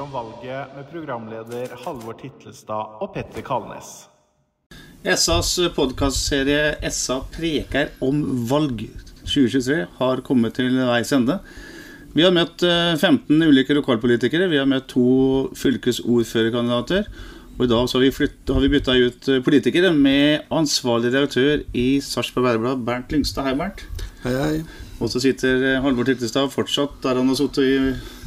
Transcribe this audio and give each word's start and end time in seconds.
SA 0.00 0.06
preker 0.06 0.06
om 0.06 0.12
valget 0.12 0.76
med 0.76 0.86
programleder 0.90 1.72
Halvor 1.84 2.14
Titlestad 2.16 3.00
og 3.02 3.12
Petter 3.14 3.42
Kalnes. 3.42 4.06
SAs 5.04 5.58
podkastserie 5.76 6.90
SA 6.90 7.20
preker 7.34 7.90
om 8.00 8.22
valg 8.48 8.86
2023 9.26 9.86
har 9.98 10.22
kommet 10.24 10.56
til 10.56 10.72
veis 10.88 11.12
ende. 11.12 11.38
Vi 12.14 12.24
har 12.24 12.32
møtt 12.32 12.62
eh, 12.64 12.96
15 12.96 13.42
ulike 13.44 13.76
lokalpolitikere. 13.76 14.48
Vi 14.48 14.58
har 14.58 14.66
møtt 14.66 14.88
to 14.90 15.50
fylkesordførerkandidater. 15.54 17.06
Og 17.58 17.66
i 17.66 17.70
dag 17.70 17.88
så 17.88 17.98
har 17.98 18.06
vi, 18.06 18.14
flytt, 18.14 18.40
har 18.48 18.60
vi 18.64 18.72
bytta 18.72 18.96
ut 18.96 19.28
eh, 19.28 19.42
politikere 19.44 19.92
med 19.92 20.48
ansvarlig 20.50 21.12
redaktør 21.12 21.66
i 21.76 22.00
Sarpsborg 22.00 22.48
Bæreblad, 22.48 22.86
Bernt 22.88 23.12
Lyngstad. 23.12 23.46
Hei, 23.46 23.58
Bernt. 23.58 23.84
Hei, 24.24 24.38
hei. 24.40 24.89
Og 25.00 25.08
så 25.08 25.20
sitter 25.22 25.62
eh, 25.64 25.78
Halvor 25.80 26.04
Tittestad 26.08 26.50
fortsatt 26.52 26.98
der 27.04 27.20
han 27.20 27.30
har 27.32 27.38
sittet 27.38 27.64
i 27.64 27.76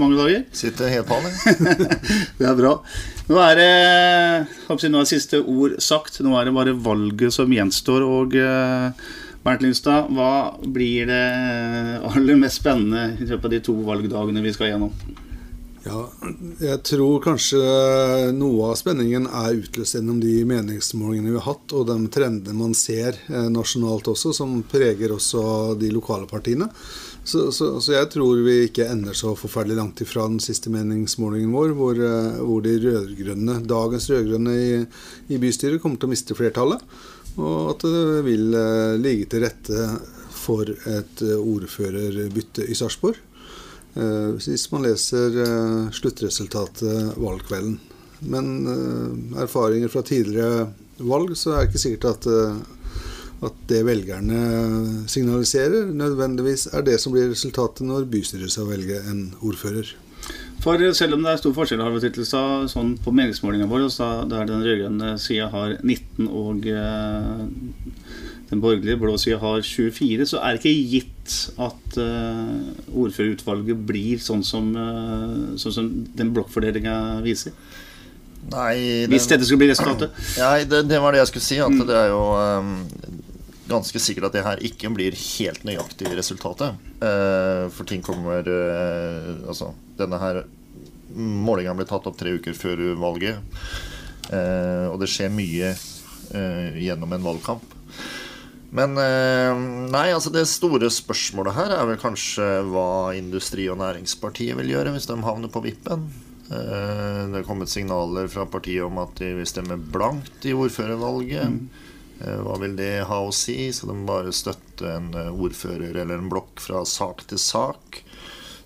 mange 0.02 0.17
dager. 0.17 0.45
Sitter 0.58 0.89
helt 0.89 1.09
på 1.09 1.20
han, 1.22 1.36
Det 2.39 2.48
er 2.50 2.58
bra. 2.58 2.73
Nå 3.30 3.42
er 3.45 3.59
det, 3.59 3.73
håper 4.67 4.94
nå 4.94 5.03
er 5.03 5.09
siste 5.09 5.42
ord 5.42 5.78
sagt. 5.83 6.22
Nå 6.25 6.33
er 6.39 6.50
det 6.50 6.56
bare 6.58 6.78
valget 6.89 7.36
som 7.36 7.53
gjenstår. 7.53 8.06
Og 8.08 8.38
eh, 8.42 9.06
Bernt 9.44 9.66
Lyngstad, 9.66 10.09
hva 10.16 10.56
blir 10.64 11.09
det 11.09 11.23
aller 12.08 12.39
mest 12.39 12.61
spennende 12.61 13.11
i 13.20 13.28
løpet 13.28 13.50
av 13.50 13.53
de 13.53 13.61
to 13.70 13.78
valgdagene 13.86 14.44
vi 14.45 14.55
skal 14.55 14.73
gjennom? 14.73 15.23
Ja, 15.84 16.06
jeg 16.64 16.80
tror 16.88 17.17
kanskje 17.26 17.59
noe 18.31 18.70
av 18.70 18.78
spenningen 18.80 19.26
er 19.28 19.58
utløst 19.59 19.98
gjennom 19.98 20.22
de 20.23 20.45
meningsmålingene 20.48 21.34
vi 21.34 21.42
har 21.42 21.50
hatt, 21.50 21.73
og 21.76 21.89
de 21.89 21.98
trendene 22.14 22.56
man 22.56 22.76
ser 22.78 23.17
eh, 23.28 23.50
nasjonalt 23.52 24.08
også, 24.14 24.31
som 24.38 24.61
preger 24.72 25.11
også 25.11 25.42
de 25.81 25.89
lokale 25.92 26.30
partiene. 26.30 26.70
Så, 27.28 27.50
så, 27.56 27.73
så 27.84 27.98
jeg 27.98 28.08
tror 28.16 28.39
vi 28.45 28.61
ikke 28.70 28.88
ender 28.94 29.16
så 29.16 29.34
forferdelig 29.36 29.76
langt 29.81 30.00
ifra 30.06 30.23
den 30.31 30.39
siste 30.44 30.72
meningsmålingen 30.72 31.52
vår, 31.52 31.76
hvor, 31.76 32.00
eh, 32.00 32.39
hvor 32.39 32.64
de 32.64 32.78
rødgrønne, 32.86 33.59
dagens 33.67 34.08
rød-grønne 34.14 34.56
i, 34.56 34.72
i 35.36 35.42
bystyret 35.44 35.84
kommer 35.84 36.00
til 36.00 36.08
å 36.08 36.14
miste 36.16 36.39
flertallet, 36.39 36.88
og 37.36 37.73
at 37.73 37.84
det 37.84 38.23
vil 38.30 38.56
eh, 38.56 38.95
ligge 39.04 39.28
til 39.36 39.44
rette 39.50 39.92
for 40.31 40.72
et 40.72 41.28
ordførerbytte 41.28 42.72
i 42.72 42.76
Sarpsborg. 42.76 43.20
Eh, 43.94 44.30
hvis 44.41 44.69
man 44.73 44.88
leser 44.88 45.36
eh, 45.44 45.89
sluttresultatet 45.94 47.17
valgkvelden. 47.22 47.75
Men 48.25 48.47
eh, 48.67 49.41
erfaringer 49.44 49.91
fra 49.94 50.02
tidligere 50.05 50.72
valg, 50.97 51.36
så 51.38 51.53
er 51.53 51.59
det 51.59 51.72
ikke 51.72 51.83
sikkert 51.83 52.08
at, 52.09 52.27
at 53.49 53.59
det 53.69 53.83
velgerne 53.86 54.39
signaliserer, 55.09 55.91
nødvendigvis 55.94 56.67
er 56.73 56.86
det 56.86 56.99
som 57.02 57.14
blir 57.14 57.30
resultatet 57.31 57.86
når 57.86 58.09
bystyret 58.09 58.53
skal 58.53 58.69
velge 58.71 59.02
en 59.09 59.27
ordfører. 59.41 59.94
For 60.64 60.80
selv 60.95 61.17
om 61.17 61.25
det 61.25 61.33
er 61.33 61.41
stor 61.41 61.53
forskjell 61.58 61.81
har 61.83 61.91
vi 61.91 62.23
sånn 62.23 62.94
på 63.03 63.11
meningsmålingene 63.11 63.67
våre, 63.67 63.89
der 64.32 64.45
den 64.48 64.64
rød-grønne 64.64 65.17
sida 65.20 65.49
har 65.52 65.76
19 65.82 66.30
og 66.30 66.70
den 68.53 68.61
borgerlige 68.64 69.02
blå 69.02 69.17
sida 69.17 69.41
har 69.41 69.64
24, 69.65 70.30
så 70.30 70.41
er 70.45 70.55
det 70.55 70.61
ikke 70.64 70.91
gitt 70.93 71.37
at 71.61 71.97
uh, 71.97 72.73
ordførerutvalget 73.03 73.86
blir 73.89 74.21
sånn 74.21 74.45
som, 74.45 74.69
uh, 74.77 75.55
sånn 75.59 75.75
som 75.75 75.89
den 76.14 76.33
blokkfordelinga 76.36 76.95
viser. 77.25 77.58
Nei, 78.52 79.05
Hvis 79.08 79.27
dette 79.31 79.45
skulle 79.47 79.64
bli 79.64 79.71
resultatet. 79.71 80.15
Nei, 80.39 80.65
det, 80.67 80.83
det 80.89 80.99
var 81.02 81.15
det 81.15 81.21
jeg 81.21 81.31
skulle 81.31 81.45
si. 81.45 81.59
At 81.64 81.77
det 81.87 81.95
er 81.95 82.09
jo 82.11 82.23
um, 82.36 82.73
ganske 83.69 84.02
sikkert 84.03 84.30
at 84.30 84.36
det 84.37 84.43
her 84.45 84.65
ikke 84.67 84.91
blir 84.95 85.15
helt 85.15 85.64
nøyaktig 85.67 86.11
resultatet. 86.17 86.75
Uh, 86.99 87.70
for 87.73 87.87
ting 87.89 88.03
kommer 88.05 88.43
uh, 88.43 89.47
Altså, 89.47 89.71
denne 89.99 90.20
her 90.21 90.43
målinga 91.14 91.75
ble 91.77 91.85
tatt 91.87 92.08
opp 92.09 92.17
tre 92.20 92.35
uker 92.39 92.58
før 92.58 92.83
valget. 92.99 93.39
Uh, 94.27 94.91
og 94.91 94.99
det 95.03 95.11
skjer 95.11 95.33
mye 95.33 95.73
gjennom 96.33 97.11
en 97.14 97.21
valgkamp. 97.21 97.65
Men 98.73 98.98
eh, 98.98 99.54
nei, 99.94 100.08
altså 100.16 100.32
det 100.34 100.48
store 100.50 100.89
spørsmålet 100.89 101.54
her 101.54 101.73
er 101.76 101.86
vel 101.92 102.00
kanskje 102.02 102.48
hva 102.72 102.86
Industri- 103.14 103.67
og 103.70 103.78
Næringspartiet 103.84 104.58
vil 104.58 104.72
gjøre 104.73 104.95
hvis 104.95 105.06
de 105.11 105.17
havner 105.22 105.52
på 105.54 105.61
vippen. 105.66 106.08
Eh, 106.50 107.20
Det 107.30 107.42
er 107.44 107.45
kommet 107.48 107.70
signaler 107.70 108.26
fra 108.33 108.48
partiet 108.50 108.86
om 108.88 108.98
at 109.04 109.14
de 109.22 109.30
vil 109.38 109.50
stemme 109.50 109.78
blankt 109.78 110.48
i 110.50 110.56
ordførervalget. 110.58 111.60
Eh, 112.23 112.39
Hva 112.48 112.58
vil 112.64 112.73
det 112.80 113.04
ha 113.10 113.20
å 113.22 113.30
si? 113.36 113.60
Skal 113.72 113.94
de 113.94 114.08
bare 114.10 114.33
støtte 114.33 114.89
en 114.95 115.12
ordfører 115.33 115.94
eller 115.94 116.17
en 116.17 116.32
blokk 116.33 116.58
fra 116.66 116.82
sak 116.89 117.28
til 117.30 117.38
sak? 117.42 118.02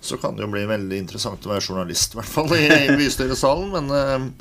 Så 0.00 0.16
kan 0.22 0.36
det 0.38 0.44
jo 0.46 0.52
bli 0.54 0.62
veldig 0.70 1.02
interessant 1.02 1.44
å 1.44 1.50
være 1.52 1.66
journalist, 1.68 2.14
i 2.14 2.20
hvert 2.20 2.32
fall 2.32 2.52
i 2.54 2.96
bystyresalen. 2.96 3.72
Men, 3.76 4.32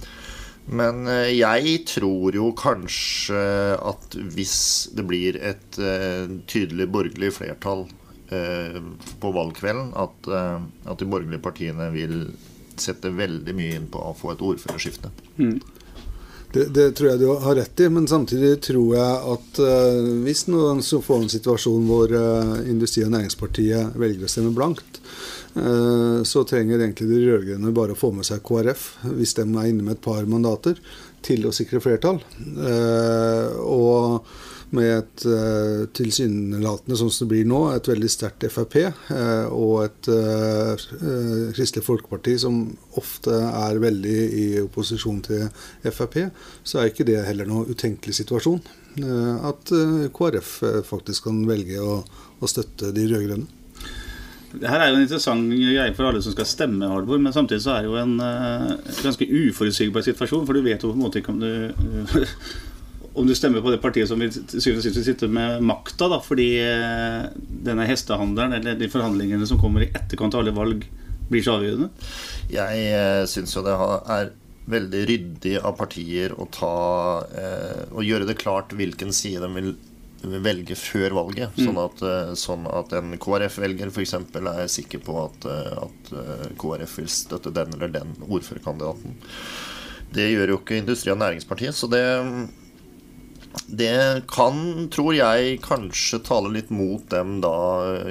men 0.67 1.07
eh, 1.07 1.31
jeg 1.37 1.83
tror 1.87 2.35
jo 2.35 2.49
kanskje 2.57 3.39
at 3.77 4.17
hvis 4.35 4.57
det 4.97 5.05
blir 5.07 5.39
et 5.39 5.79
eh, 5.79 6.27
tydelig 6.49 6.89
borgerlig 6.91 7.31
flertall 7.37 7.85
eh, 8.35 8.81
på 9.21 9.31
valgkvelden, 9.35 9.93
at, 9.95 10.29
at 10.91 10.99
de 10.99 11.07
borgerlige 11.07 11.43
partiene 11.43 11.87
vil 11.95 12.19
sette 12.77 13.09
veldig 13.15 13.55
mye 13.57 13.79
inn 13.79 13.87
på 13.89 14.01
å 14.03 14.13
få 14.17 14.35
et 14.35 14.43
ordførerskifte. 14.43 15.13
Det, 16.57 16.65
det 16.73 16.91
tror 16.97 17.09
jeg 17.11 17.19
du 17.21 17.27
har 17.43 17.55
rett 17.55 17.79
i, 17.79 17.89
men 17.93 18.07
samtidig 18.09 18.55
tror 18.65 18.95
jeg 18.97 19.33
at 19.33 19.59
uh, 19.61 20.07
hvis 20.25 20.47
noen 20.49 20.81
så 20.85 20.97
får 21.05 21.19
en 21.21 21.29
situasjon 21.29 21.83
hvor 21.85 22.13
uh, 22.13 22.55
Industri- 22.65 23.03
og 23.05 23.11
Næringspartiet 23.13 23.97
velger 23.99 24.25
å 24.25 24.31
stemme 24.31 24.55
blankt, 24.57 24.97
uh, 25.59 26.23
så 26.25 26.41
trenger 26.49 26.81
egentlig 26.81 27.11
de 27.11 27.21
rød-grønne 27.27 27.75
bare 27.77 27.93
å 27.93 27.99
få 27.99 28.09
med 28.15 28.25
seg 28.25 28.41
KrF, 28.47 28.87
hvis 29.19 29.37
de 29.37 29.45
er 29.45 29.69
inne 29.69 29.85
med 29.85 29.99
et 29.99 30.03
par 30.07 30.25
mandater, 30.25 30.81
til 31.27 31.45
å 31.45 31.53
sikre 31.53 31.81
flertall. 31.83 32.21
Og 33.61 34.27
med 34.75 34.89
et 34.91 35.25
uh, 35.29 35.85
tilsynelatende, 35.95 36.97
sånn 36.99 37.11
som 37.13 37.27
det 37.27 37.33
blir 37.35 37.47
nå, 37.47 37.61
et 37.71 37.87
veldig 37.87 38.09
sterkt 38.11 38.47
Frp 38.51 38.75
eh, 38.81 39.45
og 39.53 39.85
et 39.85 40.09
eh, 40.11 40.73
eh, 40.97 41.45
Kristelig 41.55 41.85
Folkeparti 41.85 42.35
som 42.41 42.59
ofte 42.99 43.31
er 43.31 43.79
veldig 43.81 44.17
i 44.41 44.45
opposisjon 44.63 45.21
til 45.25 45.47
Frp, 45.87 46.19
så 46.67 46.81
er 46.81 46.91
ikke 46.91 47.07
det 47.07 47.21
heller 47.27 47.49
noe 47.49 47.67
utenkelig 47.71 48.17
situasjon. 48.19 48.61
Eh, 48.97 49.45
at 49.45 49.71
eh, 49.71 50.07
KrF 50.13 50.63
eh, 50.63 50.81
faktisk 50.85 51.27
kan 51.29 51.43
velge 51.47 51.81
å, 51.83 52.01
å 52.39 52.49
støtte 52.49 52.91
de 52.95 53.05
rød-grønne. 53.11 53.53
Det 54.57 54.69
her 54.71 54.81
er 54.81 54.89
jo 54.89 54.95
en 54.97 55.03
interessant 55.03 55.51
greie 55.51 55.93
for 55.93 56.07
alle 56.07 56.21
som 56.23 56.33
skal 56.33 56.47
stemme, 56.49 56.87
Halvor, 56.89 57.19
men 57.21 57.35
samtidig 57.35 57.61
så 57.65 57.75
er 57.75 57.83
det 57.83 57.89
jo 57.91 57.97
en 57.99 58.13
uh, 58.23 58.93
ganske 59.03 59.27
uforutsigbar 59.27 60.05
situasjon, 60.05 60.45
for 60.47 60.55
du 60.55 60.63
vet 60.65 60.81
jo 60.81 60.93
på 60.93 60.95
en 60.95 61.03
måte 61.03 61.19
ikke 61.19 61.33
om 61.35 61.41
du 61.43 61.49
om 63.17 63.27
du 63.27 63.33
stemmer 63.35 63.63
på 63.65 63.71
det 63.73 63.79
partiet 63.81 64.09
som 64.09 64.19
vil 64.21 64.31
sitte 64.93 65.27
med 65.31 65.63
makta, 65.65 66.05
da, 66.11 66.19
fordi 66.21 66.51
eh, 66.61 67.23
denne 67.65 67.87
hestehandelen 67.89 68.53
eller 68.59 68.77
de 68.77 68.89
forhandlingene 68.93 69.47
som 69.49 69.57
kommer 69.61 69.85
i 69.85 69.89
etterkant 69.89 70.37
av 70.37 70.43
alle 70.43 70.53
valg, 70.53 70.83
blir 71.27 71.41
så 71.43 71.55
avgjørende? 71.57 71.89
Jeg 72.53 72.83
eh, 72.93 73.23
syns 73.27 73.55
jo 73.57 73.63
det 73.65 73.73
er 73.73 74.29
veldig 74.69 75.01
ryddig 75.09 75.55
av 75.65 75.73
partier 75.79 76.35
å 76.35 76.45
ta 76.51 76.69
eh, 77.39 77.81
Å 77.95 78.03
gjøre 78.03 78.27
det 78.27 78.35
klart 78.39 78.75
hvilken 78.75 79.13
side 79.15 79.41
de 79.41 79.49
vil 79.55 79.73
velge 80.43 80.77
før 80.77 81.15
valget. 81.17 81.57
Mm. 81.57 81.65
Sånn, 81.65 81.81
at, 81.81 82.05
sånn 82.37 82.69
at 82.69 82.93
en 82.97 83.17
KrF-velger 83.21 83.89
f.eks. 83.89 84.15
er 84.17 84.63
sikker 84.71 85.01
på 85.05 85.17
at, 85.23 85.49
at 85.87 86.13
KrF 86.59 86.95
vil 87.01 87.09
støtte 87.13 87.53
den 87.55 87.73
eller 87.77 87.93
den 87.93 88.15
ordførerkandidaten. 88.25 89.17
Det 90.13 90.29
gjør 90.31 90.53
jo 90.53 90.61
ikke 90.61 90.79
Industri- 90.81 91.13
og 91.13 91.21
Næringspartiet, 91.21 91.77
så 91.77 91.89
det 91.91 92.03
det 93.67 94.21
kan, 94.31 94.87
tror 94.91 95.15
jeg, 95.15 95.57
kanskje 95.63 96.21
tale 96.23 96.51
litt 96.53 96.69
mot 96.71 97.03
dem 97.11 97.39
da 97.43 97.55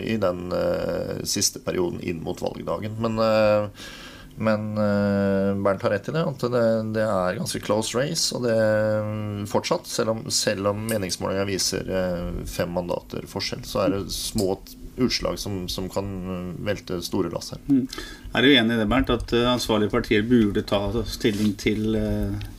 i 0.00 0.18
den 0.20 0.50
uh, 0.52 1.22
siste 1.24 1.62
perioden 1.64 2.02
inn 2.04 2.20
mot 2.24 2.40
valgdagen. 2.42 2.98
Men, 3.00 3.16
uh, 3.16 3.68
men 4.36 4.66
uh, 4.76 5.56
Bernt 5.64 5.86
har 5.86 5.94
rett 5.96 6.10
i 6.10 6.16
det, 6.16 6.24
at 6.28 6.46
det, 6.52 6.66
det 6.96 7.06
er 7.06 7.38
ganske 7.38 7.62
close 7.64 7.96
race. 7.96 8.28
Og 8.36 8.44
det 8.44 8.58
fortsatt, 9.52 9.88
selv 9.88 10.12
om, 10.16 10.26
selv 10.28 10.72
om 10.74 10.84
meningsmålinga 10.90 11.48
viser 11.48 11.88
fem 12.50 12.76
mandater 12.76 13.24
forskjell, 13.30 13.64
så 13.64 13.86
er 13.86 13.96
det 13.96 14.04
små 14.12 14.58
utslag 14.96 15.40
som, 15.40 15.66
som 15.68 15.88
kan 15.92 16.06
velte 16.64 17.02
store 17.04 17.32
lass 17.32 17.52
her. 17.52 17.64
Mm. 17.68 17.84
Er 18.36 18.44
du 18.44 18.52
enig 18.52 18.76
i 18.76 18.80
det, 18.80 18.88
Bernt, 18.92 19.12
at 19.12 19.32
ansvarlige 19.40 19.92
partier 19.92 20.24
burde 20.24 20.64
ta 20.68 20.88
stilling 21.08 21.52
til 21.60 21.92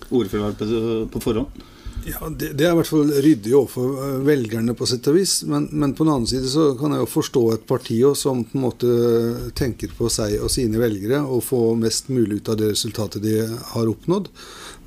ordførervalg 0.10 0.62
på, 0.62 0.86
på 1.14 1.28
forhånd? 1.30 1.66
Ja, 2.08 2.30
det, 2.30 2.54
det, 2.56 2.64
er 2.64 2.72
i 2.72 2.78
hvert 2.78 2.88
fall 2.88 3.10
ryddig 3.12 3.52
overfor 3.58 4.22
velgerne, 4.24 4.72
på 4.78 4.88
sett 4.88 5.10
og 5.12 5.18
vis. 5.18 5.42
Men, 5.50 5.66
men, 5.76 5.92
på 5.96 6.06
den 6.06 6.14
annen 6.14 6.30
side 6.30 6.48
så 6.48 6.70
kan 6.80 6.94
jeg 6.96 7.04
jo 7.04 7.10
forstå 7.12 7.42
et 7.52 7.66
parti 7.68 7.98
som 8.16 8.46
på 8.48 8.56
en 8.56 8.64
måte 8.64 8.92
tenker 9.60 9.92
på 9.98 10.08
seg 10.14 10.38
og 10.40 10.52
sine 10.54 10.80
velgere 10.80 11.20
og 11.26 11.44
få 11.44 11.62
mest 11.80 12.08
mulig 12.14 12.40
ut 12.40 12.54
av 12.54 12.62
det 12.62 12.72
resultatet 12.72 13.26
de 13.26 13.42
har 13.74 13.92
oppnådd. 13.92 14.32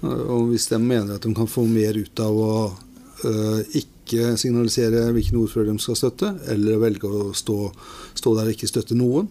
Og 0.08 0.49
hvis 0.49 0.70
de 0.72 0.81
mener 0.81 1.19
at 1.19 1.26
de 1.26 1.34
kan 1.37 1.50
få 1.50 1.67
mer 1.69 1.99
ut 2.00 2.25
av 2.25 2.40
å 2.40 2.52
uh, 2.72 3.61
ikke 3.69 4.32
signalisere 4.40 5.11
hvilken 5.12 5.43
ordfører 5.43 5.75
de 5.75 5.84
skal 5.84 6.00
støtte, 6.00 6.32
eller 6.50 6.81
velge 6.81 7.11
å 7.11 7.34
stå, 7.37 7.58
stå 8.17 8.32
der 8.38 8.49
og 8.49 8.56
ikke 8.56 8.70
støtte 8.70 8.96
noen, 8.96 9.28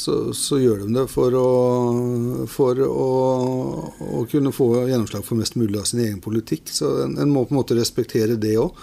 så, 0.00 0.16
så, 0.36 0.58
gjør 0.60 0.84
de 0.84 0.94
det 0.94 1.06
for, 1.12 1.34
å, 1.36 2.46
for 2.48 2.80
å, 2.86 3.10
å, 4.00 4.24
kunne 4.30 4.52
få 4.54 4.72
gjennomslag 4.88 5.24
for 5.26 5.40
mest 5.40 5.58
mulig 5.60 5.78
av 5.80 5.86
sin 5.90 6.02
egen 6.06 6.20
politikk. 6.24 6.72
Så 6.72 6.94
en, 7.04 7.18
en 7.20 7.32
må 7.32 7.44
på 7.44 7.54
en 7.54 7.60
måte 7.60 7.76
respektere 7.78 8.38
det 8.40 8.56
òg. 8.60 8.76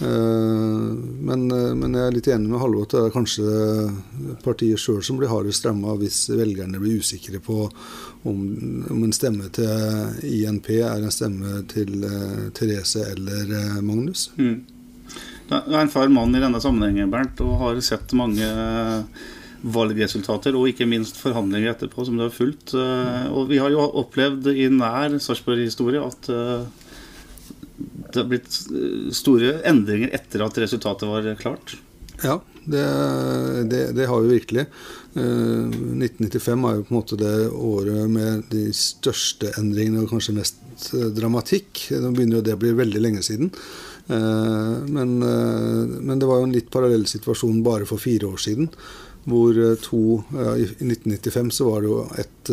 Eh, 0.00 0.90
men, 1.28 1.46
men, 1.50 1.96
jeg 1.98 2.06
er 2.06 2.16
litt 2.16 2.30
enig 2.32 2.52
med 2.52 2.62
Halvor 2.62 2.86
at 2.86 2.94
det 2.96 3.02
er 3.02 3.14
kanskje 3.14 3.54
partiet 4.44 4.80
sjøl 4.80 5.02
som 5.04 5.18
blir 5.20 5.32
hardest 5.32 5.66
ramma 5.66 5.96
hvis 6.00 6.22
velgerne 6.32 6.80
blir 6.80 7.02
usikre 7.02 7.42
på 7.44 7.66
om, 7.66 8.38
om, 8.90 9.02
en 9.04 9.16
stemme 9.16 9.50
til 9.56 10.28
INP 10.28 10.70
er 10.78 11.00
en 11.00 11.12
stemme 11.12 11.62
til 11.72 12.04
uh, 12.04 12.48
Therese 12.56 13.06
eller 13.14 13.80
Magnus. 13.84 14.28
Mm. 14.36 14.60
Du 15.50 15.74
er 15.74 15.82
en 15.82 15.90
far 15.90 16.08
mann 16.12 16.34
i 16.36 16.42
denne 16.42 16.60
sammenhengen, 16.62 17.10
Bernt, 17.10 17.40
og 17.42 17.56
har 17.58 17.80
sett 17.82 18.12
mange 18.14 18.46
valgresultater 19.62 20.56
og 20.56 20.70
ikke 20.70 20.88
minst 20.88 21.18
forhandlinger 21.20 21.74
etterpå, 21.74 22.06
som 22.06 22.16
du 22.16 22.24
har 22.24 22.34
fulgt. 22.34 22.74
Og 22.74 23.50
vi 23.50 23.60
har 23.60 23.72
jo 23.74 23.84
opplevd 24.02 24.48
i 24.52 24.70
nær 24.72 25.18
Sarpsborg-historie 25.20 26.00
at 26.04 26.30
det 28.10 28.18
har 28.18 28.28
blitt 28.28 28.56
store 29.16 29.60
endringer 29.68 30.12
etter 30.16 30.44
at 30.44 30.58
resultatet 30.60 31.08
var 31.08 31.28
klart. 31.40 31.76
Ja, 32.20 32.40
det, 32.64 32.84
det, 33.70 33.84
det 33.96 34.08
har 34.08 34.20
vi 34.20 34.34
virkelig. 34.36 34.66
1995 35.14 36.66
er 36.68 36.76
jo 36.76 36.84
på 36.86 36.92
en 36.92 36.98
måte 36.98 37.18
det 37.18 37.36
året 37.50 38.10
med 38.12 38.50
de 38.52 38.66
største 38.76 39.54
endringene 39.58 40.04
og 40.04 40.12
kanskje 40.12 40.36
mest 40.36 40.90
dramatikk. 41.16 41.86
Nå 42.02 42.12
begynner 42.14 42.40
jo 42.40 42.46
det 42.46 42.56
å 42.58 42.60
bli 42.60 42.74
veldig 42.76 43.02
lenge 43.02 43.24
siden. 43.26 43.52
Men, 44.10 45.10
men, 45.22 46.18
det 46.18 46.26
var 46.26 46.40
jo 46.40 46.46
en 46.48 46.54
litt 46.54 46.70
parallell 46.72 47.04
situasjon 47.06 47.60
bare 47.62 47.86
for 47.86 48.02
fire 48.02 48.26
år 48.26 48.40
siden. 48.42 48.66
Hvor 49.30 49.54
to, 49.84 50.00
I 50.34 50.64
1995 50.66 51.52
så 51.54 51.68
var 51.68 51.84
det 51.84 51.92
jo 51.92 52.00
et 52.18 52.50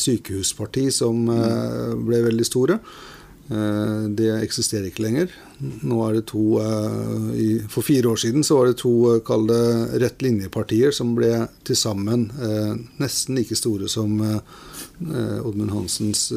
sykehusparti 0.00 0.86
som 0.94 1.26
ble 1.28 2.22
veldig 2.24 2.46
store. 2.48 2.78
Eh, 3.50 4.04
det 4.16 4.30
eksisterer 4.40 4.88
ikke 4.88 5.04
lenger. 5.04 5.32
Nå 5.84 5.98
er 6.06 6.16
det 6.16 6.22
to 6.30 6.42
eh, 6.62 7.66
For 7.68 7.84
fire 7.84 8.14
år 8.14 8.20
siden 8.22 8.44
så 8.46 8.56
var 8.56 8.70
det 8.70 8.78
to 8.80 8.92
eh, 9.12 9.20
kall 9.26 9.44
det 9.50 10.00
rett 10.00 10.24
linje-partier 10.24 10.94
som 10.96 11.12
ble 11.16 11.32
til 11.64 11.76
sammen 11.76 12.30
nesten 13.00 13.36
like 13.36 13.56
store 13.58 13.88
som 13.90 14.16
Oddmund 14.24 15.72
Hansens 15.74 16.28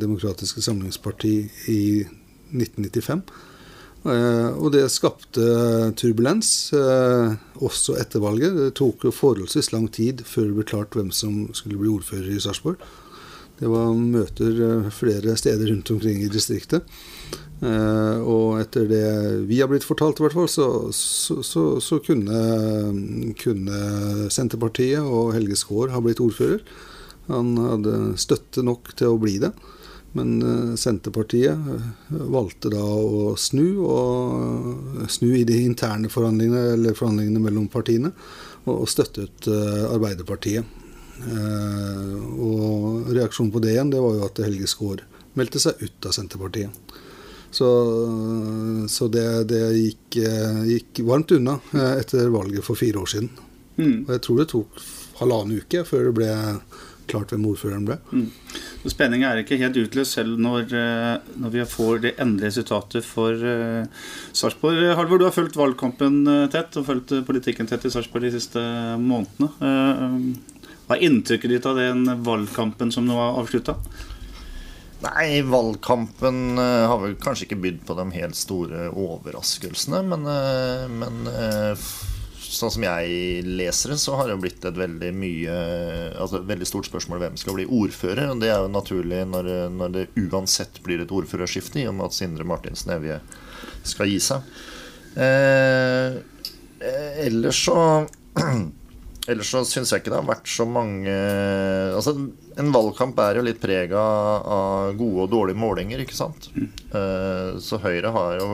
Demokratiske 0.00 0.62
Samlingsparti 0.64 1.34
i 1.72 1.82
1995. 2.50 3.22
Og 4.00 4.70
det 4.72 4.86
skapte 4.88 5.42
turbulens 6.00 6.72
også 6.72 7.98
etter 8.00 8.22
valget. 8.24 8.56
Det 8.56 8.70
tok 8.78 9.04
forholdsvis 9.12 9.74
lang 9.74 9.90
tid 9.92 10.22
før 10.24 10.46
det 10.48 10.56
ble 10.56 10.64
klart 10.70 10.96
hvem 10.96 11.10
som 11.12 11.42
skulle 11.52 11.76
bli 11.76 11.92
ordfører 11.92 12.30
i 12.32 12.40
Sarpsborg. 12.40 12.80
Det 13.60 13.68
var 13.68 13.92
møter 13.92 14.60
eh, 14.64 14.90
flere 14.94 15.36
steder 15.36 15.68
rundt 15.68 15.90
omkring 15.92 16.22
i 16.24 16.30
distriktet. 16.32 16.86
Eh, 17.60 18.20
og 18.24 18.56
etter 18.62 18.86
det 18.88 19.08
vi 19.50 19.58
har 19.60 19.68
blitt 19.68 19.84
fortalt, 19.84 20.20
i 20.20 20.24
hvert 20.24 20.36
fall, 20.38 20.48
så, 20.48 20.68
så, 20.96 21.42
så, 21.44 21.64
så 21.84 22.00
kunne, 22.04 22.40
kunne, 23.42 23.82
Senterpartiet 24.32 25.04
og 25.04 25.34
Helge 25.36 25.60
Skaar 25.60 25.92
ha 25.92 26.00
blitt 26.04 26.22
ordfører. 26.24 26.64
Han 27.28 27.52
hadde 27.60 27.98
støtte 28.18 28.64
nok 28.64 28.94
til 28.96 29.12
å 29.12 29.20
bli 29.20 29.36
det. 29.44 29.52
Men 30.18 30.36
eh, 30.42 30.74
Senterpartiet 30.80 31.58
valgte 32.08 32.72
da 32.72 32.82
å 32.82 33.34
snu, 33.38 33.80
og 33.84 35.06
snu 35.10 35.30
i 35.38 35.46
de 35.46 35.62
interne 35.64 36.10
forhandlingene, 36.10 36.74
eller 36.74 36.98
forhandlingene 36.98 37.42
mellom 37.46 37.70
partiene, 37.70 38.12
og 38.68 38.84
støttet 38.90 39.48
Arbeiderpartiet. 39.48 40.76
Eh, 41.20 42.14
og 42.40 43.10
reaksjonen 43.12 43.52
på 43.52 43.60
det 43.62 43.74
igjen, 43.74 43.92
det 43.92 44.00
var 44.00 44.16
jo 44.16 44.26
at 44.26 44.40
Helge 44.44 44.68
Skaar 44.70 45.04
meldte 45.38 45.60
seg 45.62 45.82
ut 45.84 46.08
av 46.08 46.16
Senterpartiet. 46.16 46.96
Så, 47.50 47.68
så 48.88 49.08
det, 49.10 49.26
det 49.50 49.62
gikk, 49.74 50.20
eh, 50.22 50.60
gikk, 50.70 51.02
varmt 51.06 51.34
unna 51.34 51.58
eh, 51.74 51.96
etter 51.98 52.30
valget 52.30 52.64
for 52.66 52.78
fire 52.78 53.02
år 53.02 53.10
siden. 53.10 53.30
Mm. 53.76 53.96
Og 54.06 54.12
jeg 54.14 54.22
tror 54.26 54.38
det 54.40 54.48
tok 54.52 54.80
halvannen 55.20 55.60
uke 55.60 55.82
før 55.88 56.08
det 56.08 56.14
ble 56.16 56.30
klart 57.10 57.32
hvem 57.34 57.46
ordføreren 57.50 57.86
ble. 57.88 57.96
Mm. 58.14 58.28
Spenninga 58.90 59.30
er 59.30 59.42
ikke 59.42 59.58
helt 59.60 59.78
utløst 59.80 60.16
selv 60.16 60.40
når, 60.40 60.70
når, 61.36 61.54
vi 61.54 61.66
får 61.68 62.04
det 62.04 62.14
endelige 62.22 62.52
resultatet 62.52 63.06
for 63.06 63.34
uh, 63.36 64.06
Sarpsborg. 64.36 64.82
Halvor, 64.98 65.20
du 65.20 65.26
har 65.26 65.34
fulgt 65.34 65.58
valgkampen 65.58 66.22
tett 66.52 66.78
og 66.80 66.86
fulgt 66.88 67.14
politikken 67.28 67.68
tett 67.70 67.84
i 67.86 67.92
Sarpsborg 67.92 68.28
de 68.28 68.34
siste 68.38 68.62
månedene. 69.00 69.50
Uh, 69.60 70.70
hva 70.86 70.96
er 70.96 71.04
inntrykket 71.06 71.52
ditt 71.52 71.68
av 71.70 71.78
den 71.78 72.06
valgkampen 72.26 72.94
som 72.94 73.06
nå 73.06 73.18
er 73.18 73.42
avslutta? 73.42 73.76
Nei, 75.00 75.40
valgkampen 75.48 76.58
har 76.60 76.98
vel 77.00 77.14
kanskje 77.22 77.46
ikke 77.46 77.60
bydd 77.62 77.84
på 77.88 77.94
de 77.96 78.04
helt 78.18 78.36
store 78.36 78.90
overraskelsene. 78.90 80.02
Men, 80.10 80.26
men 81.00 81.30
sånn 82.54 82.72
som 82.74 82.84
jeg 82.86 83.44
leser 83.46 83.94
det, 83.94 83.98
så 84.02 84.16
har 84.18 84.30
det 84.30 84.38
blitt 84.42 84.64
et 84.66 84.78
veldig 84.78 85.10
mye 85.16 85.54
Altså 86.20 86.40
et 86.40 86.48
veldig 86.50 86.68
stort 86.68 86.88
spørsmål 86.90 87.22
hvem 87.22 87.38
skal 87.40 87.56
bli 87.56 87.66
ordfører. 87.66 88.32
Og 88.32 88.42
det 88.42 88.50
er 88.50 88.64
jo 88.64 88.72
naturlig 88.72 89.22
når, 89.30 89.52
når 89.76 89.94
det 89.94 90.08
uansett 90.26 90.82
blir 90.86 91.04
et 91.04 91.14
ordførerskifte, 91.14 91.82
i 91.82 91.88
og 91.90 91.96
med 91.98 92.10
at 92.10 92.16
Sindre 92.16 92.46
Martinsen 92.48 92.94
Evje 92.96 93.20
skal 93.86 94.10
gi 94.10 94.18
seg. 94.22 94.52
ellers 97.24 97.64
så 97.64 97.78
Ellers 99.28 99.50
så 99.52 99.60
syns 99.68 99.92
jeg 99.92 100.02
ikke 100.02 100.12
det 100.14 100.18
har 100.18 100.28
vært 100.28 100.48
så 100.50 100.64
mange 100.68 101.12
Altså, 101.94 102.14
en 102.60 102.72
valgkamp 102.74 103.18
er 103.22 103.38
jo 103.38 103.46
litt 103.46 103.60
prega 103.62 104.00
av 104.00 104.94
gode 104.98 105.26
og 105.26 105.32
dårlige 105.32 105.60
målinger, 105.60 106.02
ikke 106.04 106.16
sant? 106.16 106.48
Mm. 106.56 106.68
Uh, 106.94 107.58
så 107.62 107.80
Høyre 107.82 108.12
har 108.14 108.38
jo 108.40 108.48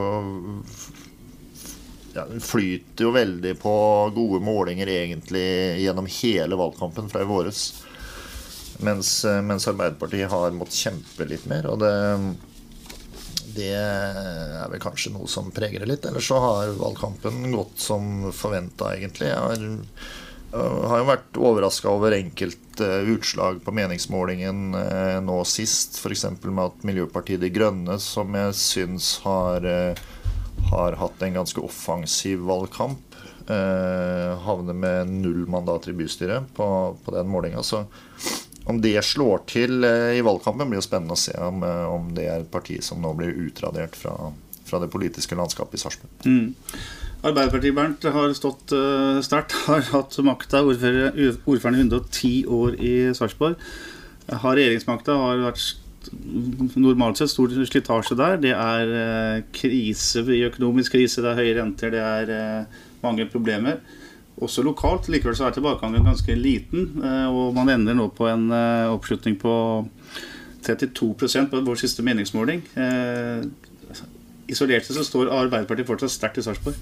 ja, 2.17 2.25
flyter 2.43 3.07
jo 3.07 3.13
veldig 3.15 3.53
på 3.61 3.75
gode 4.15 4.41
målinger 4.43 4.89
egentlig 4.91 5.47
gjennom 5.83 6.09
hele 6.19 6.59
valgkampen 6.59 7.09
fra 7.11 7.23
i 7.23 7.29
våres. 7.29 7.63
Mens, 8.83 9.23
mens 9.45 9.65
Arbeiderpartiet 9.69 10.29
har 10.29 10.53
måttet 10.53 10.83
kjempe 10.83 11.25
litt 11.29 11.47
mer. 11.49 11.65
Og 11.71 11.79
det, 11.81 11.93
det 13.55 13.71
er 13.73 14.69
vel 14.69 14.81
kanskje 14.83 15.15
noe 15.15 15.29
som 15.31 15.49
preger 15.53 15.81
det 15.81 15.89
litt. 15.93 16.05
Ellers 16.05 16.29
så 16.29 16.37
har 16.43 16.77
valgkampen 16.77 17.49
gått 17.55 17.81
som 17.81 18.29
forventa, 18.35 18.93
egentlig. 18.97 19.31
Jeg 19.31 19.41
har 19.41 19.67
har 20.51 21.01
jo 21.01 21.07
vært 21.09 21.37
overraska 21.37 21.91
over 21.91 22.15
enkelte 22.15 22.87
utslag 23.11 23.59
på 23.63 23.73
meningsmålingen 23.75 24.75
eh, 24.79 25.17
nå 25.23 25.41
sist. 25.47 25.99
F.eks. 25.99 26.25
med 26.43 26.63
at 26.63 26.85
Miljøpartiet 26.87 27.41
De 27.43 27.49
Grønne, 27.53 27.97
som 27.99 28.35
jeg 28.37 28.55
syns 28.55 29.17
har, 29.25 29.65
eh, 29.67 29.99
har 30.71 30.97
hatt 30.99 31.21
en 31.23 31.37
ganske 31.39 31.61
offensiv 31.63 32.43
valgkamp, 32.47 33.15
eh, 33.47 34.33
havner 34.43 34.73
med 34.73 35.13
null 35.23 35.45
mandater 35.47 35.93
i 35.93 35.97
bystyret 35.97 36.51
på, 36.57 36.67
på 37.05 37.15
den 37.15 37.29
målinga. 37.31 37.63
Så 37.63 37.85
om 38.67 38.81
det 38.83 38.99
slår 39.05 39.45
til 39.47 39.85
i 39.87 40.21
valgkampen, 40.25 40.67
blir 40.67 40.81
jo 40.81 40.87
spennende 40.87 41.15
å 41.15 41.21
se 41.21 41.35
om, 41.39 41.63
om 41.63 42.09
det 42.15 42.27
er 42.27 42.41
et 42.41 42.51
parti 42.51 42.81
som 42.83 42.99
nå 42.99 43.13
blir 43.15 43.37
utradert 43.47 43.95
fra, 43.95 44.33
fra 44.67 44.81
det 44.83 44.91
politiske 44.91 45.37
landskapet 45.39 45.79
i 45.79 45.83
Sarpsborg. 45.85 46.27
Mm. 46.27 46.49
Arbeiderpartiet 47.25 47.75
Bernt, 47.75 48.05
har 48.13 48.33
stått 48.37 48.73
uh, 48.77 49.19
sterkt. 49.25 49.55
Har 49.65 49.85
hatt 49.89 50.17
makta, 50.25 50.61
ordføreren 50.67 51.17
i 51.17 51.81
110 51.87 52.45
år 52.45 52.77
i 52.77 52.95
Sarpsborg. 53.17 53.57
Har 54.27 54.57
regjeringsmakta, 54.59 55.15
har 55.17 55.41
vært 55.47 55.63
normalt 56.75 57.19
sett 57.19 57.31
stor 57.31 57.51
slitasje 57.51 58.17
der. 58.19 58.39
Det 58.43 58.53
er 58.55 58.91
uh, 58.93 59.45
krise, 59.55 60.23
økonomisk 60.49 60.97
krise, 60.97 61.23
det 61.23 61.31
er 61.31 61.41
høye 61.41 61.55
renter, 61.59 61.93
det 61.93 62.03
er 62.03 62.33
uh, 62.33 62.83
mange 63.03 63.27
problemer. 63.31 63.81
Også 64.37 64.61
lokalt. 64.65 65.09
Likevel 65.09 65.37
så 65.37 65.47
er 65.47 65.55
tilbakegangen 65.55 66.05
ganske 66.05 66.35
liten, 66.37 66.91
og 67.01 67.55
man 67.55 67.71
ender 67.73 67.95
nå 67.97 68.03
på 68.13 68.27
en 68.29 68.51
oppslutning 68.53 69.33
på 69.41 69.53
32% 70.61 71.49
på 71.49 71.61
vår 71.65 71.79
siste 71.81 72.05
meningsmåling. 72.05 72.61
Isolert 74.47 74.85
sett 74.85 74.95
så 74.95 75.03
står 75.03 75.29
Arbeiderpartiet 75.33 75.87
fortsatt 75.87 76.13
sterkt 76.13 76.39
i 76.39 76.43
Sarpsborg. 76.45 76.75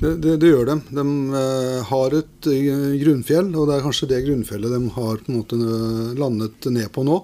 Det, 0.00 0.12
det, 0.20 0.36
det, 0.42 0.50
gjør 0.50 0.68
de. 0.68 0.76
De 0.98 1.04
uh, 1.32 1.84
har 1.88 2.16
et 2.18 2.48
uh, 2.50 2.96
grunnfjell, 3.00 3.48
og 3.56 3.68
det 3.68 3.76
er 3.76 3.84
kanskje 3.86 4.08
det 4.10 4.22
grunnfjellet 4.26 4.74
de 4.74 4.80
har 4.96 5.22
på 5.22 5.32
en 5.32 5.38
måte 5.38 5.60
uh, 5.60 6.16
landet 6.20 6.68
ned 6.72 6.90
på 6.92 7.04
nå. 7.06 7.20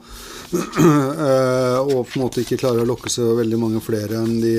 og 1.92 1.98
på 2.08 2.16
en 2.16 2.22
måte 2.22 2.42
ikke 2.44 2.60
klarer 2.60 2.84
å 2.84 2.88
lokke 2.88 3.12
seg 3.12 3.36
veldig 3.38 3.58
mange 3.60 3.82
flere 3.84 4.20
enn 4.20 4.40
de 4.42 4.56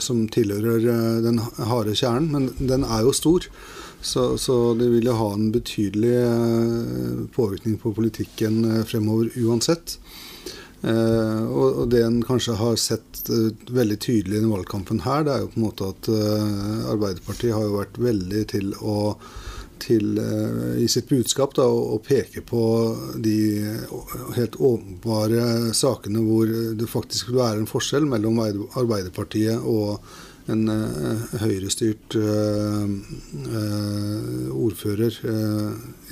som 0.00 0.22
tilhører 0.32 0.86
den 1.24 1.40
harde 1.40 1.96
kjernen. 1.96 2.30
Men 2.32 2.68
den 2.72 2.86
er 2.88 3.04
jo 3.04 3.12
stor. 3.16 3.48
Så, 4.04 4.34
så, 4.40 4.56
det 4.76 4.90
vil 4.92 5.08
jo 5.08 5.16
ha 5.16 5.30
en 5.32 5.50
betydelig 5.52 6.16
påvirkning 7.36 7.78
på 7.80 7.92
politikken 7.96 8.84
fremover 8.88 9.32
uansett. 9.40 9.98
Eh, 10.84 11.44
og, 11.48 11.86
det 11.88 12.02
en 12.04 12.20
kanskje 12.24 12.58
har 12.58 12.76
sett 12.80 13.22
uh, 13.32 13.48
veldig 13.72 13.96
tydelig 14.04 14.36
i 14.36 14.42
den 14.42 14.52
valgkampen 14.52 15.00
her, 15.06 15.22
det 15.24 15.32
er 15.32 15.44
jo 15.44 15.50
på 15.54 15.60
en 15.60 15.64
måte 15.64 15.88
at 15.94 16.08
uh, 16.12 16.90
Arbeiderpartiet 16.92 17.54
har 17.56 17.64
jo 17.64 17.78
vært 17.78 18.00
veldig 18.04 18.42
til 18.52 18.74
å 18.82 18.98
til, 19.84 20.16
i 20.80 20.86
sitt 20.88 21.10
budskap 21.10 21.52
da, 21.58 21.64
å, 21.66 21.98
peke 22.00 22.40
på 22.46 22.60
de 23.20 23.34
helt 24.32 24.54
åpenbare 24.56 25.74
sakene 25.76 26.22
hvor 26.24 26.48
det 26.78 26.86
faktisk 26.88 27.28
vil 27.28 27.40
være 27.42 27.60
en 27.60 27.68
forskjell 27.68 28.06
mellom 28.08 28.38
Arbeiderpartiet 28.40 29.60
og 29.60 29.98
en 30.48 30.70
høyrestyrt 31.42 32.16
ordfører 34.54 35.18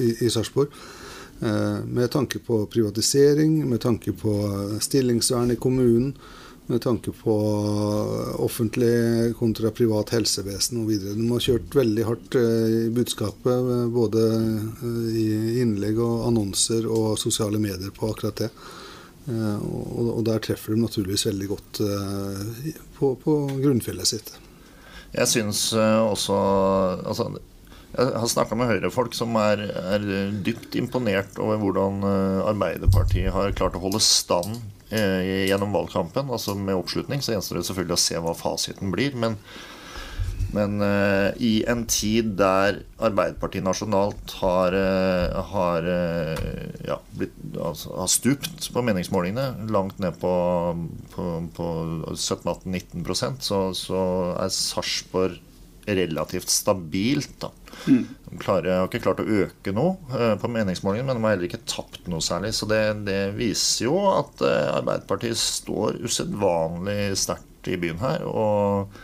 i, 0.03 0.11
i 0.27 0.29
Sarpsborg. 0.35 0.75
Eh, 1.43 1.85
med 1.85 2.11
tanke 2.11 2.39
på 2.39 2.67
privatisering, 2.67 3.69
med 3.71 3.81
tanke 3.81 4.13
på 4.13 4.33
stillingsvern 4.81 5.51
i 5.51 5.57
kommunen, 5.57 6.15
med 6.67 6.83
tanke 6.83 7.11
på 7.11 7.35
offentlig 8.39 9.35
kontra 9.39 9.71
privat 9.71 10.11
helsevesen 10.11 10.85
osv. 10.85 11.09
De 11.17 11.27
har 11.31 11.43
kjørt 11.43 11.75
veldig 11.75 12.07
hardt 12.07 12.39
eh, 12.39 12.69
i 12.77 12.85
budskapet, 12.95 13.73
både 13.91 14.23
eh, 14.37 15.11
i 15.19 15.27
innlegg 15.65 15.99
og 15.99 16.29
annonser 16.29 16.87
og 16.87 17.19
sosiale 17.19 17.59
medier 17.59 17.91
på 17.91 18.13
akkurat 18.13 18.47
det. 18.47 18.53
Og 19.23 20.25
der 20.27 20.41
treffer 20.43 20.75
de 20.75 20.81
naturligvis 20.83 21.29
veldig 21.29 21.47
godt 21.47 21.79
på, 22.97 23.13
på 23.23 23.35
grunnfjellet 23.63 24.09
sitt. 24.11 24.33
Jeg 25.15 25.31
syns 25.31 25.61
også 25.79 26.39
altså 27.07 27.29
jeg 27.93 28.21
har 28.23 28.31
snakka 28.31 28.57
med 28.57 28.71
Høyre-folk 28.71 29.13
som 29.17 29.35
er, 29.37 29.67
er, 29.69 30.07
dypt 30.45 30.79
imponert 30.81 31.37
over 31.43 31.59
hvordan 31.61 32.01
eh, 32.09 32.39
Arbeiderpartiet 32.49 33.35
har 33.35 33.53
klart 33.57 33.77
å 33.77 33.83
holde 33.83 34.01
stand 34.01 34.57
eh, 34.89 35.45
gjennom 35.51 35.75
valgkampen. 35.77 36.33
Altså 36.33 36.57
med 36.57 36.79
oppslutning. 36.79 37.21
Så 37.21 37.35
gjenstår 37.35 37.61
det 37.61 37.67
selvfølgelig 37.69 37.99
å 37.99 38.05
se 38.07 38.23
hva 38.25 38.33
fasiten 38.39 38.95
blir. 38.95 39.13
Men, 39.21 39.37
men 40.57 40.81
eh, 40.87 41.37
i 41.45 41.53
en 41.69 41.85
tid 41.85 42.33
der 42.41 42.81
Arbeiderpartiet 42.97 43.69
nasjonalt 43.69 44.39
har, 44.41 44.79
eh, 44.81 45.37
har, 45.53 45.93
eh, 45.93 46.75
ja, 46.89 46.97
blitt, 47.13 47.37
altså, 47.61 47.93
har, 48.01 48.13
stupt 48.17 48.73
på 48.73 48.89
meningsmålingene, 48.89 49.69
langt 49.69 50.01
ned 50.01 50.17
på, 50.25 50.35
på, 51.13 51.31
på 51.61 51.71
17-18-19 52.17 53.41
så, 53.45 53.65
så 53.77 54.05
er 54.41 54.61
Sarpsborg 54.63 55.41
relativt 55.87 56.49
stabilt. 56.49 57.35
da. 57.41 57.51
Mm. 57.87 58.07
De 58.31 58.39
klarer, 58.39 58.79
har 58.79 58.89
ikke 58.89 59.03
klart 59.05 59.23
å 59.23 59.29
øke 59.43 59.75
noe 59.75 59.97
uh, 60.13 60.35
på 60.41 60.51
meningsmålingen, 60.53 61.09
men 61.09 61.19
de 61.19 61.25
har 61.25 61.35
heller 61.35 61.49
ikke 61.49 61.65
tapt 61.69 62.07
noe 62.11 62.25
særlig. 62.25 62.55
Så 62.57 62.69
det, 62.71 62.83
det 63.09 63.21
viser 63.39 63.89
jo 63.89 63.97
at 64.13 64.45
uh, 64.45 64.77
Arbeiderpartiet 64.79 65.39
står 65.41 66.01
usedvanlig 66.07 67.13
sterkt 67.21 67.71
i 67.73 67.79
byen 67.81 68.01
her. 68.03 68.27
Og, 68.29 68.99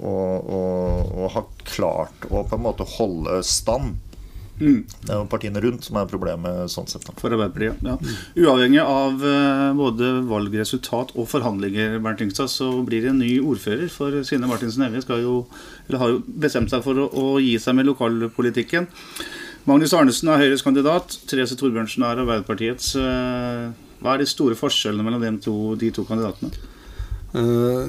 og, 0.00 0.52
og, 0.52 1.12
og, 1.12 1.26
har 1.36 1.50
klart 1.68 2.28
å 2.30 2.44
på 2.48 2.58
en 2.58 2.66
måte 2.68 2.88
holde 2.96 3.40
stand. 3.46 3.98
Mm. 4.62 4.82
Det 4.86 5.10
er 5.10 5.18
jo 5.18 5.26
partiene 5.30 5.60
rundt 5.64 5.86
som 5.86 5.96
er 5.98 6.08
problemet 6.10 6.70
sånn 6.70 6.86
sett. 6.90 7.02
Da. 7.08 7.14
For 7.18 7.34
Arbeiderpartiet, 7.34 7.82
ja. 7.82 7.96
Uavhengig 8.44 8.82
av 8.82 9.24
uh, 9.24 9.72
både 9.74 10.12
valgresultat 10.28 11.14
og 11.18 11.26
forhandlinger, 11.32 11.98
Bernt 12.04 12.22
Ingstad, 12.22 12.50
så 12.52 12.70
blir 12.86 13.02
det 13.02 13.10
en 13.10 13.22
ny 13.22 13.32
ordfører. 13.40 13.90
For 13.92 14.22
Sine 14.28 14.50
Martinsen 14.50 14.86
Evje 14.86 15.02
har 15.10 15.22
jo 15.24 16.20
bestemt 16.26 16.70
seg 16.70 16.84
for 16.86 17.02
å, 17.02 17.08
å, 17.10 17.26
gi 17.42 17.56
seg 17.62 17.78
med 17.78 17.90
lokalpolitikken. 17.90 18.86
Magnus 19.66 19.94
Arnesen 19.94 20.30
er 20.30 20.44
Høyres 20.44 20.64
kandidat. 20.66 21.18
Therese 21.30 21.58
Torbjørnsen 21.58 22.06
er 22.06 22.22
Arbeiderpartiets. 22.22 22.94
Uh, 22.98 23.72
hva 24.02 24.14
er 24.14 24.22
de 24.22 24.30
store 24.30 24.58
forskjellene 24.58 25.06
mellom 25.06 25.22
de 25.22 25.34
to, 25.42 25.56
de 25.78 25.90
to 25.94 26.06
kandidatene? 26.06 26.54
Eh, 27.32 27.86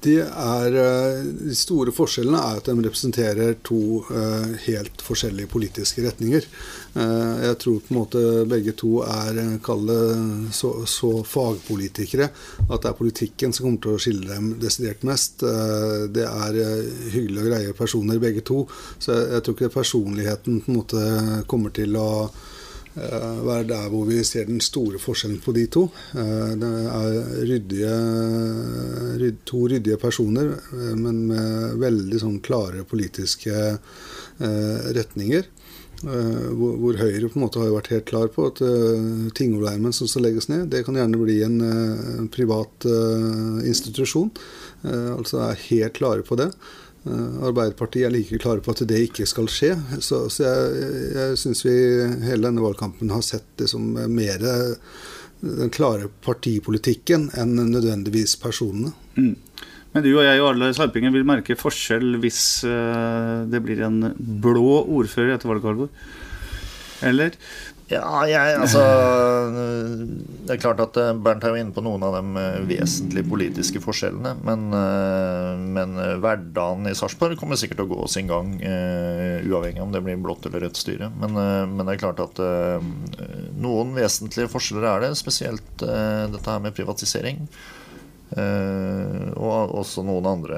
det 0.00 0.22
er, 0.24 0.76
eh, 0.80 1.24
de 1.48 1.54
store 1.56 1.92
forskjellene 1.92 2.40
er 2.40 2.60
at 2.62 2.68
de 2.68 2.74
representerer 2.86 3.58
to 3.66 4.00
eh, 4.08 4.54
helt 4.64 5.04
forskjellige 5.04 5.52
politiske 5.52 6.04
retninger. 6.06 6.48
Jeg 6.96 7.56
tror 7.60 7.80
på 7.84 7.92
en 7.92 7.96
måte 7.98 8.20
begge 8.48 8.72
to 8.72 9.02
er 9.04 9.36
så, 10.56 10.70
så, 10.88 11.10
fagpolitikere 11.28 12.30
at 12.70 12.86
det 12.86 12.88
er 12.88 12.96
politikken 12.96 13.52
som 13.52 13.66
kommer 13.66 13.82
til 13.84 13.98
å 13.98 14.00
skille 14.00 14.30
dem 14.30 14.54
desidert 14.62 15.04
mest. 15.04 15.44
Det 15.44 16.24
er 16.24 16.56
hyggelige 17.12 17.42
og 17.44 17.50
greie 17.50 17.76
personer 17.76 18.22
begge 18.22 18.40
to, 18.48 18.62
så 18.96 19.12
jeg 19.12 19.44
tror 19.44 19.58
ikke 19.58 19.74
personligheten 19.76 20.62
på 20.64 20.72
en 20.72 20.78
måte 20.80 21.04
kommer 21.52 21.76
til 21.76 22.00
å 22.00 22.08
være 22.96 23.66
der 23.68 23.88
hvor 23.92 24.06
vi 24.08 24.22
ser 24.24 24.46
den 24.48 24.60
store 24.64 24.98
forskjellen 25.00 25.40
på 25.44 25.52
de 25.56 25.66
to. 25.72 25.84
Eh, 26.16 26.52
det 26.60 26.70
er 26.92 27.18
ryddige, 27.50 29.32
to 29.44 29.66
ryddige 29.68 29.98
personer, 30.00 30.54
eh, 30.72 30.94
men 30.96 31.26
med 31.28 31.76
veldig 31.82 32.22
sånn 32.22 32.40
klare 32.40 32.86
politiske 32.88 33.78
retninger. 34.36 35.46
Hvor, 35.96 36.98
Høyre 37.00 37.30
på 37.32 37.38
en 37.38 37.42
måte 37.46 37.60
har 37.62 37.70
vært 37.72 37.88
helt 37.88 38.04
klar 38.04 38.26
på 38.28 38.50
at 38.50 38.58
Tingvollheimen 39.38 39.94
som 39.96 40.04
skal 40.04 40.26
legges 40.26 40.50
ned, 40.50 40.66
det 40.68 40.82
kan 40.84 40.98
gjerne 40.98 41.16
bli 41.16 41.38
en 41.46 42.28
privat 42.28 42.84
institusjon. 43.64 44.28
Altså 44.84 45.40
er 45.46 45.62
helt 45.70 45.96
klare 45.96 46.26
på 46.26 46.36
det. 46.36 46.50
Eh, 47.06 47.42
Arbeiderpartiet 47.48 48.08
er 48.08 48.14
like 48.14 48.40
klare 48.42 48.64
på 48.64 48.74
at 48.74 48.84
det 48.90 49.02
ikke 49.08 49.28
skal 49.30 49.50
skje. 49.50 49.74
Så, 50.00 50.26
så 50.32 50.46
jeg, 50.46 50.96
jeg 51.16 51.38
syns 51.42 51.64
vi 51.66 51.76
hele 52.26 52.48
denne 52.48 52.64
valgkampen 52.64 53.14
har 53.14 53.24
sett 53.24 53.48
det 53.60 53.70
som 53.72 53.94
mer 53.94 54.42
den 55.40 55.70
klare 55.72 56.08
partipolitikken 56.24 57.30
enn 57.36 57.56
nødvendigvis 57.70 58.36
personene. 58.40 58.92
Mm. 59.16 59.34
Men 59.96 60.04
du 60.04 60.10
og 60.12 60.26
jeg 60.26 60.40
og 60.42 60.50
alle 60.50 60.72
sarpinger 60.76 61.12
vil 61.14 61.24
merke 61.28 61.56
forskjell 61.56 62.18
hvis 62.20 62.40
uh, 62.68 63.46
det 63.48 63.62
blir 63.64 63.80
en 63.86 64.10
blå 64.16 64.82
ordfører 64.82 65.36
etter 65.36 65.48
valget, 65.48 65.70
Halvor? 65.70 65.92
Eller? 67.06 67.36
Ja, 67.86 68.02
jeg, 68.26 68.56
altså 68.58 68.80
Det 70.42 70.56
er 70.56 70.58
klart 70.58 70.80
at 70.82 70.96
eh, 70.98 71.12
Bernt 71.22 71.44
er 71.46 71.52
jo 71.54 71.60
inne 71.60 71.74
på 71.74 71.84
noen 71.86 72.02
av 72.02 72.16
de 72.16 72.40
eh, 72.40 72.64
vesentlige 72.66 73.28
politiske 73.30 73.82
forskjellene. 73.82 74.32
Men, 74.46 74.64
eh, 74.74 75.52
men 75.76 75.94
hverdagen 76.22 76.90
i 76.90 76.96
Sarpsborg 76.98 77.38
kommer 77.38 77.58
sikkert 77.60 77.82
til 77.82 77.86
å 77.86 77.92
gå 77.94 78.08
sin 78.10 78.30
gang, 78.30 78.56
uavhengig 79.46 79.84
om 79.84 79.94
det 79.94 80.02
blir 80.02 80.18
blått 80.22 80.48
eller 80.48 80.66
rødt 80.66 80.80
styre. 80.80 81.12
Men, 81.20 81.38
men, 81.38 81.84
det 81.86 81.94
er 81.94 82.02
klart 82.02 82.22
at 82.24 82.42
noen 83.62 83.94
vesentlige 83.94 84.50
forskjeller 84.50 84.88
er 84.90 85.06
det, 85.06 85.14
spesielt 85.20 85.82
dette 85.82 86.46
her 86.50 86.62
med 86.64 86.74
privatisering. 86.74 87.44
Uh, 88.26 89.30
og 89.38 89.76
også 89.78 90.02
noen 90.02 90.26
andre, 90.26 90.56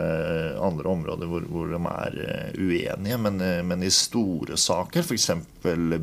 andre 0.64 0.88
områder 0.88 1.28
hvor, 1.28 1.44
hvor, 1.52 1.68
de 1.68 1.76
er 1.76 2.14
uh, 2.16 2.62
uenige. 2.64 3.18
Men, 3.20 3.36
uh, 3.44 3.60
men, 3.66 3.84
i 3.84 3.92
store 3.92 4.56
saker, 4.56 5.04
f.eks. 5.04 5.28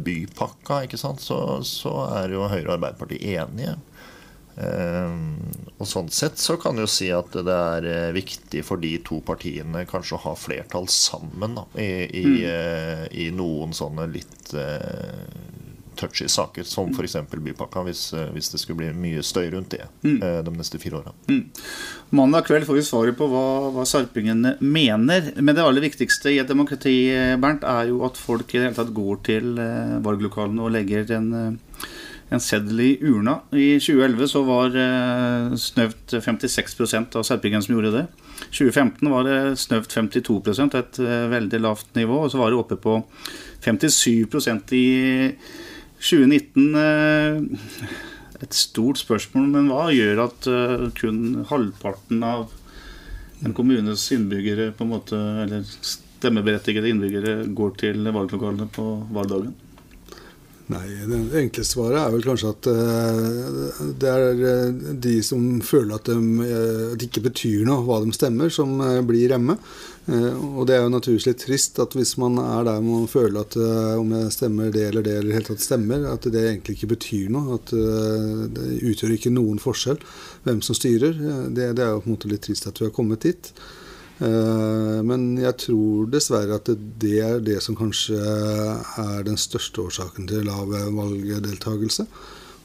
bypakka, 0.05 0.83
så, 0.93 1.15
så, 1.65 1.95
er 2.19 2.35
jo 2.35 2.45
Høyre 2.51 2.69
og 2.69 2.77
Arbeiderpartiet 2.77 3.41
enige. 3.41 3.77
og 4.55 5.87
sånn 5.89 6.07
sett 6.15 6.37
så 6.39 6.55
kan 6.55 6.77
du 6.79 6.85
si 6.87 7.09
at 7.11 7.33
det 7.43 7.55
er 7.83 8.13
viktig 8.15 8.61
for 8.63 8.79
de 8.79 8.93
to 9.03 9.17
partiene 9.25 9.81
kanskje 9.89 10.15
å 10.15 10.21
ha 10.29 10.35
flertall 10.39 10.87
sammen 10.87 11.57
da, 11.57 11.65
i, 11.75 11.89
i, 12.07 12.23
mm. 12.45 13.09
i, 13.11 13.25
noen 13.35 13.75
sånne 13.75 14.07
litt 14.13 14.53
touchy 15.95 16.27
saker, 16.27 16.63
som 16.63 16.91
f.eks. 16.93 17.17
bypakka, 17.31 17.83
hvis, 17.87 18.13
eh, 18.13 18.29
hvis, 18.35 18.51
det 18.53 18.61
skulle 18.61 18.83
bli 18.83 18.91
mye 18.93 19.23
støy 19.25 19.49
rundt 19.53 19.73
det 19.75 19.85
mm. 20.03 20.17
Eh, 20.21 20.39
de 20.45 20.53
neste 20.55 20.79
fire 20.81 21.01
åra. 21.01 21.13
Mm. 21.29 21.43
Mandag 22.15 22.47
kveld 22.47 22.67
får 22.67 22.79
vi 22.79 22.85
svaret 22.85 23.17
på 23.17 23.27
hva, 23.31 23.45
hva 23.75 23.85
sarpingene 23.89 24.55
mener. 24.61 25.31
Men 25.39 25.55
det 25.55 25.65
aller 25.65 25.83
viktigste 25.83 26.33
i 26.33 26.39
et 26.41 26.51
demokrati 26.51 26.95
Bernt, 27.41 27.65
er 27.67 27.91
jo 27.91 28.01
at 28.07 28.19
folk 28.19 28.49
i 28.53 28.59
det 28.59 28.69
hele 28.69 28.77
tatt 28.77 28.95
går 28.95 29.21
til 29.27 29.55
eh, 29.61 29.97
valglokalene 30.05 30.65
og 30.65 30.73
legger 30.75 31.15
en, 31.17 31.31
en 32.29 32.43
seddel 32.43 32.83
i 32.83 32.91
urna. 33.03 33.39
I 33.55 33.75
2011 33.81 34.31
så 34.31 34.43
var 34.47 34.77
eh, 34.79 35.55
snøvt 35.59 36.17
56% 36.19 37.19
av 37.19 37.27
sarpingene 37.27 37.65
som 37.65 37.75
gjorde 37.77 37.95
det. 37.97 38.05
2015 38.51 39.11
var 39.11 39.27
det 39.27 39.39
snøvt 39.59 39.95
52% 39.95 40.77
et 40.79 40.99
veldig 41.31 41.59
lavt 41.63 41.95
nivå. 41.97 42.25
Og 42.25 42.31
så 42.31 42.41
var 42.41 42.51
det 42.51 42.59
oppe 42.61 42.79
på 42.79 42.99
57% 43.65 44.73
i 44.75 44.87
2019 46.05 46.75
eh, 46.79 47.95
et 48.43 48.55
stort 48.55 48.99
spørsmål, 49.01 49.47
men 49.55 49.69
hva 49.71 49.89
gjør 49.95 50.25
at 50.27 50.47
eh, 50.51 50.87
kun 50.97 51.45
halvparten 51.49 52.23
av 52.25 52.51
en 53.45 53.55
kommunes 53.55 54.03
innbyggere, 54.15 54.71
på 54.75 54.85
en 54.85 54.93
måte, 54.93 55.19
eller 55.43 55.65
stemmeberettigede 55.65 56.91
innbyggere, 56.91 57.35
går 57.57 57.77
til 57.81 58.05
valglokalene 58.05 58.69
på 58.75 58.85
valgdagen? 59.15 59.55
Nei, 60.65 60.85
Det 61.05 61.41
enkle 61.43 61.63
svaret 61.67 61.99
er 61.99 62.13
vel 62.15 62.23
kanskje 62.25 62.51
at 62.55 62.67
uh, 62.73 63.81
det 64.01 64.09
er 64.09 64.39
uh, 64.39 64.79
de 64.97 65.19
som 65.25 65.43
føler 65.61 65.93
at, 65.93 66.09
de, 66.09 66.15
uh, 66.17 66.47
at, 66.87 66.95
det 66.97 67.09
ikke 67.11 67.27
betyr 67.27 67.67
noe 67.67 67.83
hva 67.85 67.99
de 68.01 68.15
stemmer, 68.15 68.49
som 68.49 68.73
blir 69.05 69.29
hjemme. 69.29 69.59
og 70.05 70.65
det 70.69 70.75
er 70.75 70.83
jo 70.83 70.89
naturligvis 70.93 71.25
litt 71.25 71.39
trist 71.41 71.79
at 71.81 71.93
hvis 71.97 72.15
man 72.21 72.37
er 72.41 72.65
der 72.65 72.81
man 72.85 73.07
føler 73.09 73.39
at 73.41 73.55
om 73.97 74.11
jeg 74.13 74.33
stemmer 74.33 74.73
det 74.73 74.83
eller 74.89 75.05
det, 75.05 75.15
eller 75.17 75.37
helt 75.37 75.49
tatt 75.49 75.63
stemmer, 75.63 76.05
at 76.11 76.27
det 76.29 76.43
egentlig 76.43 76.77
ikke 76.77 76.93
betyr 76.93 77.31
noe. 77.33 77.57
At 77.57 77.73
det 77.73 78.67
utgjør 78.85 79.15
ikke 79.15 79.33
noen 79.33 79.61
forskjell 79.61 79.97
hvem 80.45 80.61
som 80.65 80.77
styrer. 80.77 81.17
Det, 81.49 81.71
det 81.77 81.85
er 81.85 81.95
jo 81.95 82.03
på 82.03 82.09
en 82.09 82.17
måte 82.17 82.29
litt 82.29 82.45
trist 82.45 82.69
at 82.69 82.81
vi 82.81 82.89
har 82.89 82.93
kommet 82.93 83.25
dit. 83.25 83.49
Eh, 84.23 84.99
men 85.03 85.27
jeg 85.41 85.57
tror 85.65 86.07
dessverre 86.11 86.59
at 86.59 86.71
det 87.01 87.17
er 87.23 87.43
det 87.43 87.59
som 87.63 87.77
kanskje 87.77 88.19
er 88.19 89.25
den 89.27 89.39
største 89.39 89.83
årsaken 89.83 90.29
til 90.31 90.47
lav 90.47 90.71
valgdeltakelse. 90.71 92.07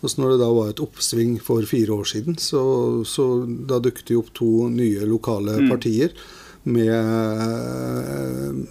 Og 0.01 0.13
når 0.17 0.33
det 0.33 0.41
da 0.41 0.53
var 0.57 0.71
et 0.71 0.81
oppsving 0.81 1.35
for 1.45 1.65
fire 1.69 1.93
år 1.93 2.07
siden, 2.09 2.39
så, 2.41 2.63
så 3.05 3.45
da 3.45 3.81
dukket 3.83 4.09
det 4.09 4.21
opp 4.21 4.31
to 4.37 4.71
nye 4.73 5.05
lokale 5.09 5.59
mm. 5.61 5.69
partier 5.69 6.15
med, 6.63 7.05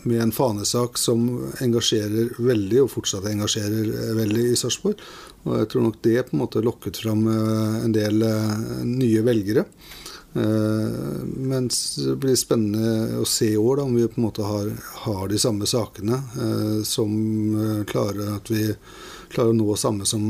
med, 0.04 0.22
en 0.22 0.34
fanesak 0.34 0.98
som 0.98 1.26
engasjerer 1.62 2.34
veldig, 2.38 2.84
og 2.84 2.92
fortsatt 2.94 3.30
engasjerer 3.30 4.14
veldig 4.18 4.50
i 4.52 4.58
Sarpsborg. 4.58 5.02
Og 5.46 5.56
jeg 5.62 5.70
tror 5.72 5.86
nok 5.86 6.02
det 6.06 6.18
på 6.28 6.36
en 6.36 6.44
måte 6.44 6.66
lokket 6.66 7.00
fram 7.02 7.26
eh, 7.32 7.80
en 7.86 7.96
del 7.96 8.22
eh, 8.26 8.84
nye 8.86 9.24
velgere. 9.26 9.66
Uh, 10.34 11.26
mens 11.26 11.96
det 11.96 12.16
blir 12.22 12.36
spennende 12.38 13.18
å 13.18 13.26
se 13.26 13.48
i 13.50 13.58
år 13.58 13.80
da, 13.80 13.86
om 13.88 13.96
vi 13.98 14.06
på 14.06 14.20
en 14.20 14.28
måte 14.28 14.46
har, 14.46 14.68
har 15.06 15.24
de 15.32 15.40
samme 15.42 15.66
sakene 15.66 16.20
uh, 16.36 16.82
som 16.86 17.16
uh, 17.56 17.80
klarer 17.90 18.36
at 18.36 18.52
vi 18.54 18.68
klarer 19.34 19.56
å 19.56 19.58
nå 19.58 19.74
samme 19.78 20.06
som 20.10 20.24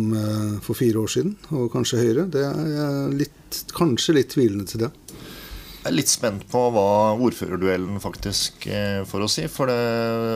for 0.60 0.76
fire 0.76 1.00
år 1.00 1.12
siden, 1.12 1.38
og 1.56 1.70
kanskje 1.72 2.02
høyere. 2.02 2.26
Det 2.28 2.42
er 2.44 3.14
litt, 3.16 3.60
kanskje 3.72 4.18
litt 4.18 4.34
tvilende 4.34 4.66
til 4.68 4.82
det. 4.84 4.90
Jeg 5.78 5.88
er 5.88 5.96
litt 5.96 6.12
spent 6.12 6.44
på 6.52 6.66
hva 6.76 7.16
ordførerduellen 7.16 8.02
faktisk 8.04 8.68
får 9.08 9.24
å 9.24 9.30
si. 9.32 9.46
For 9.48 9.72
det, 9.72 9.78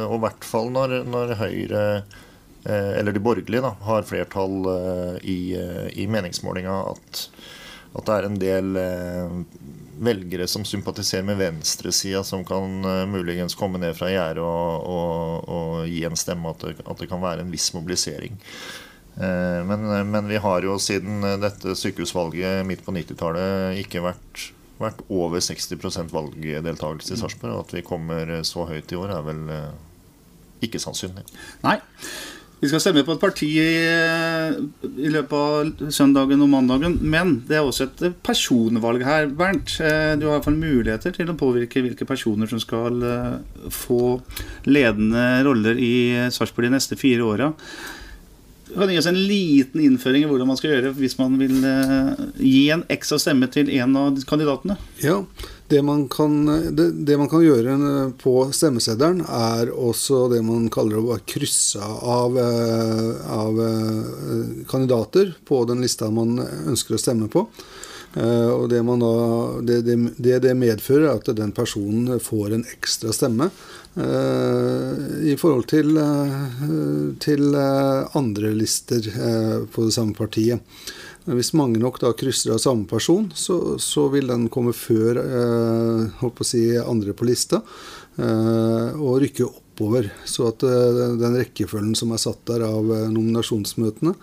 og 0.08 0.15
i 0.15 0.22
hvert 0.24 0.48
fall 0.48 0.72
når, 0.72 0.96
når 1.12 1.36
Høyre, 1.41 1.84
eller 2.63 3.12
de 3.12 3.25
borgerlige, 3.27 3.65
da, 3.67 3.74
har 3.84 4.08
flertall 4.08 4.72
i, 5.20 5.38
i 6.00 6.08
meningsmålinga 6.08 6.77
at 6.93 7.25
at 7.93 8.07
det 8.07 8.13
er 8.15 8.27
en 8.27 8.39
del 8.41 8.77
eh, 8.79 9.33
velgere 10.03 10.47
som 10.50 10.65
sympatiserer 10.65 11.25
med 11.27 11.38
venstresida, 11.38 12.23
som 12.25 12.41
kan 12.45 12.79
uh, 12.85 13.03
muligens 13.07 13.55
komme 13.55 13.77
ned 13.79 13.93
fra 13.95 14.09
gjerdet 14.09 14.41
og, 14.41 14.88
og, 14.89 15.45
og, 15.45 15.75
gi 15.88 16.01
en 16.07 16.17
stemme 16.17 16.50
at 16.50 16.65
det, 16.65 16.73
at 16.81 17.03
det 17.03 17.07
kan 17.12 17.21
være 17.21 17.45
en 17.45 17.53
viss 17.53 17.69
mobilisering. 17.75 18.39
Uh, 19.13 19.62
men, 19.69 19.85
men, 20.09 20.27
vi 20.31 20.41
har 20.41 20.65
jo 20.65 20.79
siden 20.81 21.21
dette 21.43 21.77
sykehusvalget 21.77 22.65
midt 22.67 22.81
på 22.83 22.95
90-tallet 22.97 23.79
ikke 23.85 24.01
vært, 24.09 24.47
vært, 24.81 25.05
over 25.13 25.43
60% 25.45 26.12
valgdeltakelse 26.12 27.13
i 27.13 27.21
Sarpsborg. 27.21 27.62
At 27.62 27.77
vi 27.77 27.85
kommer 27.85 28.39
så 28.47 28.65
høyt 28.73 28.91
i 28.91 29.00
år, 29.00 29.13
er 29.19 29.27
vel 29.29 29.43
ikke 30.65 30.81
sannsynlig. 30.81 31.27
Nei. 31.62 31.77
Vi 32.63 32.70
skal 32.72 32.79
stemme 32.79 33.01
på 33.03 33.12
et 33.17 33.20
parti 33.20 33.48
i, 33.60 35.10
løpet 35.12 35.34
av 35.36 35.89
søndagen 35.91 36.46
og 36.46 36.48
mandagen. 36.48 36.93
Men 37.03 37.34
det 37.50 37.58
er 37.60 37.65
også 37.67 37.89
et 37.89 38.03
personvalg 38.24 39.03
her, 39.03 39.27
Bernt. 39.36 39.74
Eh, 39.84 40.13
du 40.15 40.29
har 40.29 40.38
iallfall 40.38 40.55
muligheter 40.55 41.12
til 41.12 41.27
å 41.27 41.36
påvirke 41.36 41.84
hvilke 41.84 42.08
personer 42.08 42.48
som 42.48 42.62
skal 42.63 43.03
eh, 43.03 43.67
få 43.67 44.15
ledende 44.70 45.25
roller 45.43 45.75
i 45.75 45.96
Sarpsborg 46.32 46.70
de 46.70 46.77
neste 46.77 46.96
fire 47.01 47.27
åra. 47.27 47.51
Kan 48.74 48.88
du 48.88 48.93
gi 48.96 49.01
oss 49.01 49.12
en 49.12 49.20
liten 49.20 49.84
innføring 49.84 50.23
i 50.23 50.30
hvordan 50.32 50.47
man 50.49 50.58
skal 50.58 50.71
gjøre 50.71 50.93
hvis 50.97 51.17
man 51.19 51.36
vil 51.41 51.60
eh, 51.67 52.23
gi 52.39 52.63
en 52.73 52.88
ekstra 52.95 53.19
stemme 53.19 53.52
til 53.52 53.69
en 53.76 53.99
av 53.99 54.23
kandidatene? 54.30 54.80
Ja, 55.04 55.19
det 55.73 55.81
man, 55.81 56.07
kan, 56.09 56.45
det, 56.75 56.91
det 56.91 57.17
man 57.17 57.29
kan, 57.29 57.41
gjøre 57.41 57.77
på 58.21 58.33
stemmeseddelen, 58.53 59.23
er 59.25 59.71
også 59.73 60.27
det 60.29 60.43
man 60.45 60.67
kaller 60.73 61.01
å 61.01 61.17
krysse 61.25 61.81
av, 61.81 62.38
eh, 62.38 63.31
av, 63.33 63.62
eh, 63.63 64.51
kandidater 64.69 65.33
på 65.47 65.63
den 65.65 65.81
lista 65.81 66.12
man 66.13 66.38
ønsker 66.43 66.93
å 66.93 67.01
stemme 67.01 67.29
på. 67.33 67.47
Eh, 68.13 68.51
og 68.53 68.67
det, 68.69 68.83
da, 68.86 69.13
det, 69.65 69.79
det, 70.21 70.36
det 70.45 70.53
medfører, 70.59 71.07
er 71.09 71.23
at 71.23 71.33
den 71.41 71.55
personen 71.57 72.21
får 72.21 72.53
en 72.53 72.67
ekstra 72.75 73.15
stemme 73.15 73.49
i 73.93 75.36
forhold 75.38 75.67
til, 75.69 75.99
til 77.21 77.57
andre 78.17 78.53
lister 78.57 79.05
på 79.69 79.86
det 79.86 79.93
samme 79.93 80.17
partiet. 80.17 80.65
Men 81.23 81.39
hvis 81.39 81.53
mange 81.55 81.79
nok 81.79 82.01
da 82.03 82.12
krysser 82.17 82.55
av 82.55 82.62
samme 82.62 82.88
person, 82.89 83.29
så, 83.36 83.77
så 83.79 84.09
vil 84.12 84.27
den 84.27 84.49
komme 84.51 84.73
før 84.75 85.21
eh, 85.21 86.07
holdt 86.19 86.39
på 86.39 86.43
å 86.43 86.47
si 86.47 86.63
andre 86.79 87.15
på 87.15 87.27
lista, 87.29 87.62
eh, 88.17 88.89
og 88.97 89.21
rykke 89.23 89.47
oppover. 89.47 90.12
Så 90.27 90.49
at 90.51 90.65
eh, 90.67 91.15
den 91.21 91.39
rekkefølgen 91.39 91.95
som 91.95 92.12
er 92.12 92.21
satt 92.23 92.43
der 92.51 92.67
av 92.67 92.91
eh, 92.91 93.07
nominasjonsmøtene, 93.13 94.17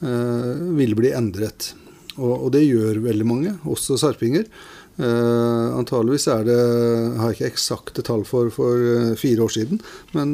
eh, 0.00 0.64
vil 0.80 0.96
bli 0.96 1.12
endret. 1.18 1.74
Og, 2.16 2.32
og, 2.32 2.48
det 2.56 2.64
gjør 2.64 3.04
veldig 3.04 3.28
mange, 3.28 3.54
også 3.68 4.00
sarpinger. 4.00 4.48
Eh, 4.96 5.68
antageligvis 5.76 6.24
er 6.32 6.48
det 6.48 6.60
har 7.20 7.34
jeg 7.34 7.36
ikke 7.36 7.52
eksakte 7.52 8.00
tall 8.06 8.24
for 8.24 8.48
for 8.48 8.80
uh, 8.80 9.10
fire 9.20 9.44
år 9.44 9.52
siden, 9.52 9.82
men 10.16 10.32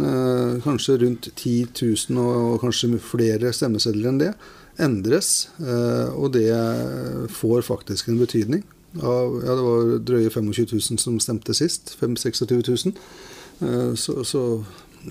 kanskje 0.62 1.00
rundt 1.02 1.32
10 1.32 1.72
000 1.82 2.20
og, 2.22 2.36
og 2.52 2.60
kanskje 2.62 3.00
flere 3.02 3.50
stemmesedler 3.50 4.12
enn 4.12 4.20
det 4.22 4.34
endres, 4.80 5.48
eh, 5.60 6.12
og 6.16 6.32
det 6.36 6.52
får 7.32 7.66
faktisk 7.66 8.08
en 8.08 8.20
betydning. 8.20 8.62
Ja, 8.92 9.16
det 9.32 9.64
var 9.64 9.90
drøye 10.04 10.30
25 10.30 10.66
000 10.72 11.00
som 11.00 11.18
stemte 11.20 11.54
sist. 11.56 11.96
25 12.00 12.62
000. 12.68 12.94
Eh, 13.60 13.94
så, 13.94 14.24
så, 14.24 14.42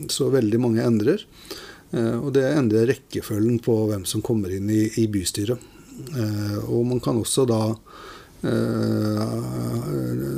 så, 0.07 0.29
veldig 0.33 0.61
mange 0.61 0.85
endrer. 0.85 1.25
Eh, 1.91 2.17
og 2.17 2.31
det 2.37 2.45
endrer 2.51 2.89
rekkefølgen 2.93 3.59
på 3.63 3.77
hvem 3.91 4.05
som 4.05 4.23
kommer 4.25 4.53
inn 4.53 4.69
i, 4.69 4.85
i 5.01 5.07
bystyret. 5.11 5.69
Og 6.71 6.85
man 6.87 7.01
kan 7.03 7.19
også 7.19 7.43
da 7.45 7.61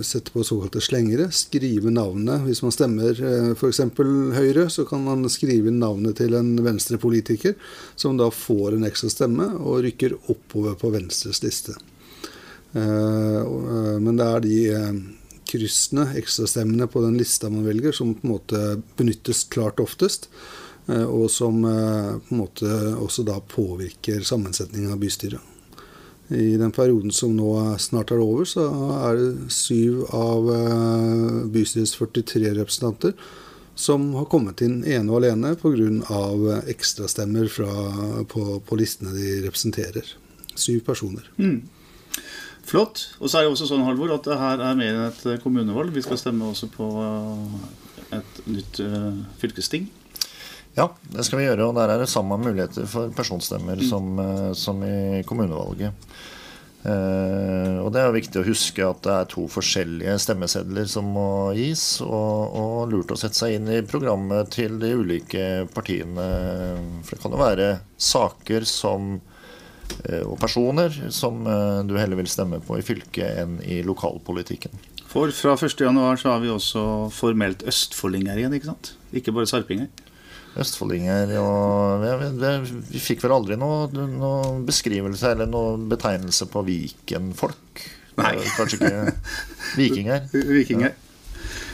sette 0.04 0.32
på 0.32 0.44
såkalte 0.44 0.82
slengere. 0.82 1.32
Skrive 1.32 1.92
navnet. 1.92 2.42
Hvis 2.48 2.62
man 2.64 2.74
stemmer 2.76 3.16
uh, 3.24 3.52
f.eks. 3.56 3.80
Høyre, 4.36 4.68
så 4.70 4.86
kan 4.86 5.04
man 5.06 5.30
skrive 5.32 5.72
navnet 5.72 6.20
til 6.20 6.36
en 6.38 6.56
venstrepolitiker, 6.66 7.56
som 7.96 8.18
da 8.20 8.30
får 8.34 8.76
en 8.76 8.88
ekstra 8.90 9.12
stemme 9.14 9.48
og 9.62 9.84
rykker 9.88 10.18
oppover 10.34 10.76
på 10.80 10.92
Venstres 10.94 11.44
liste. 11.46 11.78
Men 12.74 14.16
det 14.18 14.26
er 14.26 14.40
de 14.42 14.56
kryssene, 15.46 16.08
ekstrastemmene 16.18 16.88
på 16.90 17.04
den 17.04 17.20
lista 17.20 17.52
man 17.54 17.68
velger, 17.68 17.94
som 17.94 18.16
på 18.18 18.26
en 18.26 18.32
måte 18.32 18.62
benyttes 18.98 19.44
klart 19.54 19.78
oftest. 19.84 20.26
Og 20.90 21.30
som 21.30 21.62
på 21.62 22.34
en 22.34 22.42
måte 22.42 22.72
også 22.98 23.28
da 23.30 23.38
påvirker 23.54 24.26
sammensetningen 24.26 24.90
av 24.90 25.04
bystyret. 25.06 25.53
I 26.32 26.56
den 26.58 26.72
perioden 26.72 27.12
som 27.12 27.36
nå 27.36 27.52
snart 27.84 28.14
er 28.14 28.22
over, 28.24 28.48
så 28.48 28.68
er 29.10 29.20
det 29.20 29.52
syv 29.54 30.06
av 30.16 30.48
eh, 30.56 31.40
bystyrets 31.52 31.98
43 32.00 32.54
representanter 32.56 33.16
som 33.76 34.12
har 34.16 34.30
kommet 34.30 34.62
inn 34.62 34.84
ene 34.86 35.10
og 35.10 35.20
alene 35.20 35.56
pga. 35.58 36.60
ekstrastemmer 36.70 37.50
på, 38.30 38.44
på 38.62 38.78
listene 38.78 39.16
de 39.16 39.40
representerer. 39.48 40.14
Syv 40.56 40.84
personer. 40.86 41.26
Mm. 41.38 41.64
Flott. 42.64 43.10
Og 43.20 43.30
så 43.30 43.40
er 43.40 43.46
det 43.46 43.54
også 43.54 43.68
sånn, 43.68 43.84
Halvor, 43.84 44.14
at 44.16 44.28
det 44.28 44.38
her 44.40 44.62
er 44.64 44.78
mer 44.80 44.94
enn 44.94 45.08
et 45.10 45.44
kommunevalg. 45.44 45.92
Vi 45.96 46.04
skal 46.06 46.20
stemme 46.22 46.48
også 46.54 46.70
på 46.72 46.88
eh, 47.02 48.20
et 48.20 48.40
nytt 48.48 48.80
uh, 48.86 49.26
fylkesting. 49.42 49.90
Ja, 50.74 50.88
det 51.14 51.26
skal 51.28 51.42
vi 51.42 51.48
gjøre. 51.48 51.68
Og 51.70 51.76
der 51.78 51.94
er 51.94 52.02
det 52.02 52.12
samme 52.12 52.38
muligheter 52.42 52.88
for 52.90 53.14
personstemmer 53.14 53.78
mm. 53.78 53.90
som, 53.90 54.14
eh, 54.20 54.54
som, 54.58 54.80
i 54.86 55.22
kommunevalget. 55.28 55.94
Eh, 56.84 57.78
og 57.80 57.94
det 57.96 58.02
er 58.02 58.12
viktig 58.12 58.42
å 58.42 58.48
huske 58.48 58.84
at 58.84 59.04
det 59.06 59.14
er 59.16 59.28
to 59.32 59.46
forskjellige 59.52 60.18
stemmesedler 60.20 60.88
som 60.90 61.12
må 61.16 61.28
gis. 61.56 61.86
Og, 62.04 62.58
og, 62.60 62.80
lurt 62.92 63.14
å 63.14 63.20
sette 63.20 63.40
seg 63.40 63.58
inn 63.58 63.70
i 63.72 63.84
programmet 63.88 64.52
til 64.56 64.80
de 64.82 64.92
ulike 64.98 65.46
partiene. 65.76 66.28
For 67.06 67.16
det 67.16 67.24
kan 67.24 67.36
jo 67.38 67.44
være 67.44 67.70
saker 68.12 68.68
som, 68.68 69.14
eh, 70.10 70.24
og 70.26 70.40
personer 70.42 70.98
som 71.14 71.46
eh, 71.46 71.84
du 71.88 71.96
heller 72.00 72.20
vil 72.20 72.32
stemme 72.32 72.60
på 72.66 72.80
i 72.80 72.86
fylket 72.86 73.44
enn 73.46 73.60
i 73.62 73.84
lokalpolitikken. 73.86 74.74
For 75.14 75.30
fra 75.30 75.54
1.1 75.54 76.18
så 76.18 76.32
har 76.32 76.42
vi 76.42 76.50
også 76.50 76.84
formelt 77.14 77.62
østfoldinger 77.70 78.40
igjen, 78.42 78.58
ikke 78.58 78.72
sant? 78.72 78.96
Ikke 79.14 79.36
bare 79.36 79.46
sarpinger 79.46 79.92
østfoldinger. 80.60 81.34
Og 81.42 82.04
vi, 82.04 82.32
vi, 82.42 82.54
vi, 82.92 83.04
fikk 83.04 83.24
vel 83.26 83.38
aldri 83.38 83.58
noe, 83.60 83.88
noe, 83.94 84.58
beskrivelse 84.68 85.34
eller 85.34 85.50
noe 85.50 85.78
betegnelse 85.92 86.50
på 86.52 86.66
Viken-folk. 86.68 87.88
Nei. 88.20 88.36
Kanskje 88.58 88.80
ikke 88.80 89.16
vikinger. 89.82 90.30
Vikinger. 90.34 91.00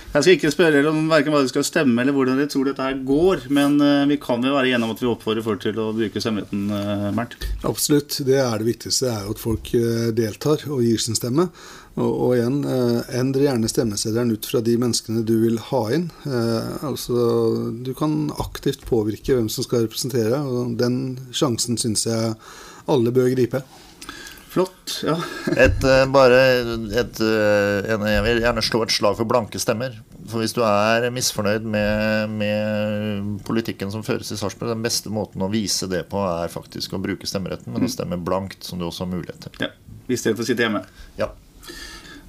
Jeg 0.09 0.25
skal 0.25 0.35
ikke 0.39 0.49
spørre 0.49 0.79
om 0.89 1.03
hva 1.05 1.19
det 1.21 1.51
skal 1.51 1.65
stemme 1.67 2.01
eller 2.01 2.15
hvordan 2.15 2.39
dere 2.39 2.49
tror 2.49 2.65
dette 2.65 2.81
her 2.81 2.95
går, 3.05 3.43
men 3.53 3.75
eh, 3.85 4.07
vi 4.09 4.15
kan 4.17 4.41
vel 4.41 4.55
være 4.55 4.71
enige 4.71 4.87
om 4.87 4.93
at 4.95 5.03
vi 5.03 5.09
oppfordrer 5.11 5.45
folk 5.45 5.61
til 5.61 5.77
å 5.77 5.91
bruke 5.93 6.23
stemmeretten, 6.23 6.63
uh, 6.73 7.11
Bernt? 7.13 7.35
Absolutt. 7.69 8.17
Det 8.25 8.39
er 8.41 8.55
det 8.57 8.65
viktigste. 8.71 9.05
Det 9.05 9.11
er 9.13 9.27
jo 9.27 9.35
at 9.35 9.43
folk 9.43 9.69
eh, 9.77 10.07
deltar 10.17 10.65
og 10.65 10.81
gir 10.81 11.03
sin 11.03 11.19
stemme. 11.19 11.45
Og, 11.99 12.11
og 12.23 12.31
igjen, 12.37 12.61
eh, 12.63 12.99
endre 13.19 13.43
gjerne 13.43 13.69
stemmeseddelen 13.71 14.31
ut 14.31 14.47
fra 14.47 14.61
de 14.63 14.77
menneskene 14.79 15.25
du 15.27 15.35
vil 15.43 15.59
ha 15.69 15.81
inn. 15.95 16.07
Eh, 16.23 16.85
altså, 16.87 17.17
du 17.83 17.91
kan 17.97 18.29
aktivt 18.39 18.85
påvirke 18.87 19.35
hvem 19.35 19.49
som 19.51 19.67
skal 19.67 19.83
representere, 19.85 20.39
og 20.39 20.77
den 20.79 21.19
sjansen 21.35 21.79
syns 21.79 22.07
jeg 22.07 22.33
alle 22.89 23.13
bør 23.15 23.31
gripe. 23.35 23.63
Flott. 24.49 24.95
ja. 25.05 25.17
Et, 25.65 25.83
eh, 25.85 26.05
bare 26.09 26.37
et, 26.97 27.19
en, 27.21 28.05
jeg 28.09 28.23
vil 28.25 28.39
gjerne 28.41 28.63
slå 28.65 28.81
et 28.85 28.95
slag 28.95 29.19
for 29.19 29.29
blanke 29.29 29.61
stemmer. 29.61 29.99
For 30.29 30.41
hvis 30.41 30.55
du 30.55 30.63
er 30.65 31.05
misfornøyd 31.13 31.67
med, 31.69 32.33
med 32.39 33.43
politikken 33.45 33.91
som 33.93 34.05
føres 34.05 34.31
i 34.33 34.39
Sarpsborg, 34.39 34.71
den 34.71 34.85
beste 34.85 35.11
måten 35.13 35.43
å 35.45 35.51
vise 35.51 35.89
det 35.91 36.05
på 36.09 36.23
er 36.23 36.49
faktisk 36.53 36.95
å 36.95 37.01
bruke 37.03 37.29
stemmeretten, 37.29 37.75
men 37.75 37.85
å 37.85 37.91
stemme 37.91 38.17
blankt, 38.17 38.63
som 38.65 38.81
du 38.81 38.87
også 38.87 39.05
har 39.05 39.13
mulighet 39.17 39.45
til. 39.45 39.67
ja. 39.67 39.73
I 40.09 40.17
stedet 40.17 40.39
for 40.39 40.41
å 40.41 40.49
sitte 40.49 40.65
hjemme. 40.65 40.79
Ja. 41.19 41.27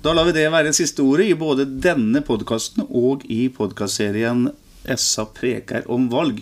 Da 0.01 0.15
lar 0.17 0.25
vi 0.25 0.33
det 0.33 0.47
være 0.49 0.71
siste 0.73 1.05
ordet 1.05 1.27
i 1.29 1.37
både 1.37 1.67
denne 1.85 2.23
podkasten 2.25 2.87
og 2.87 3.27
i 3.29 3.51
podkastserien 3.53 4.47
SA 4.97 5.27
preker 5.37 5.85
om 5.93 6.07
valg. 6.09 6.39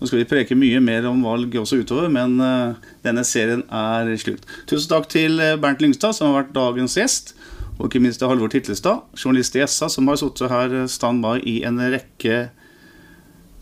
Nå 0.00 0.08
skal 0.08 0.24
vi 0.24 0.26
preke 0.26 0.58
mye 0.58 0.80
mer 0.82 1.06
om 1.06 1.22
valg 1.22 1.54
også 1.54 1.78
utover, 1.84 2.10
men 2.10 2.34
eh, 2.42 2.90
denne 3.06 3.22
serien 3.22 3.62
er 3.70 4.10
slutt. 4.18 4.42
Tusen 4.66 4.90
takk 4.90 5.06
til 5.14 5.38
eh, 5.38 5.54
Bernt 5.54 5.86
Lyngstad, 5.86 6.18
som 6.18 6.32
har 6.32 6.40
vært 6.40 6.54
dagens 6.58 6.98
gjest. 6.98 7.36
Og 7.76 7.86
ikke 7.86 8.02
minst 8.02 8.18
til 8.18 8.32
Halvor 8.32 8.50
Titlestad, 8.50 9.06
journalist 9.14 9.54
i 9.54 9.62
SA, 9.70 9.86
som 9.92 10.10
har 10.10 10.18
sittet 10.18 10.50
her 10.50 10.80
eh, 10.82 10.90
standby 10.90 11.38
i 11.46 11.60
en 11.68 11.78
rekke 11.78 12.48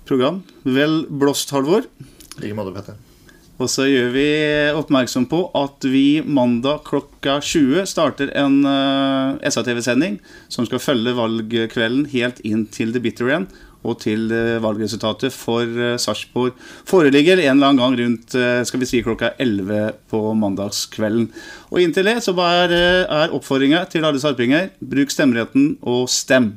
program. 0.08 0.40
Vel 0.64 1.02
blåst, 1.12 1.52
Halvor. 1.52 1.84
I 2.40 2.46
like 2.46 2.56
måte, 2.56 2.72
Petter. 2.80 2.96
Og 3.62 3.70
så 3.70 3.86
gjør 3.86 4.08
vi 4.14 4.28
oppmerksom 4.74 5.28
på 5.30 5.44
at 5.54 5.86
vi 5.86 6.18
mandag 6.26 6.82
klokka 6.88 7.36
20 7.38 7.86
starter 7.86 8.32
en 8.34 8.64
uh, 8.66 9.38
SA-TV-sending 9.46 10.18
som 10.50 10.66
skal 10.66 10.82
følge 10.82 11.14
valgkvelden 11.14 12.08
helt 12.10 12.42
inn 12.42 12.66
til 12.74 12.90
the 12.94 13.02
bitter 13.02 13.30
end 13.36 13.52
og 13.84 14.00
til 14.02 14.26
uh, 14.32 14.58
valgresultatet 14.64 15.30
for 15.30 15.70
uh, 15.70 15.94
Sarpsborg 16.00 16.58
foreligger 16.88 17.38
en 17.44 17.54
eller 17.54 17.70
annen 17.70 17.82
gang 17.84 17.96
rundt 18.00 18.34
uh, 18.34 18.64
skal 18.66 18.82
vi 18.82 18.90
si 18.90 19.04
klokka 19.06 19.36
11 19.38 20.00
på 20.10 20.24
mandagskvelden. 20.40 21.30
Og 21.70 21.84
inntil 21.84 22.10
det 22.10 22.18
så 22.26 22.34
er, 22.42 22.74
er 23.06 23.38
oppfordringa 23.38 23.84
til 23.92 24.08
alle 24.08 24.22
sarpinger 24.22 24.72
bruk 24.82 25.14
stemmeretten 25.14 25.76
og 25.86 26.08
stem. 26.10 26.56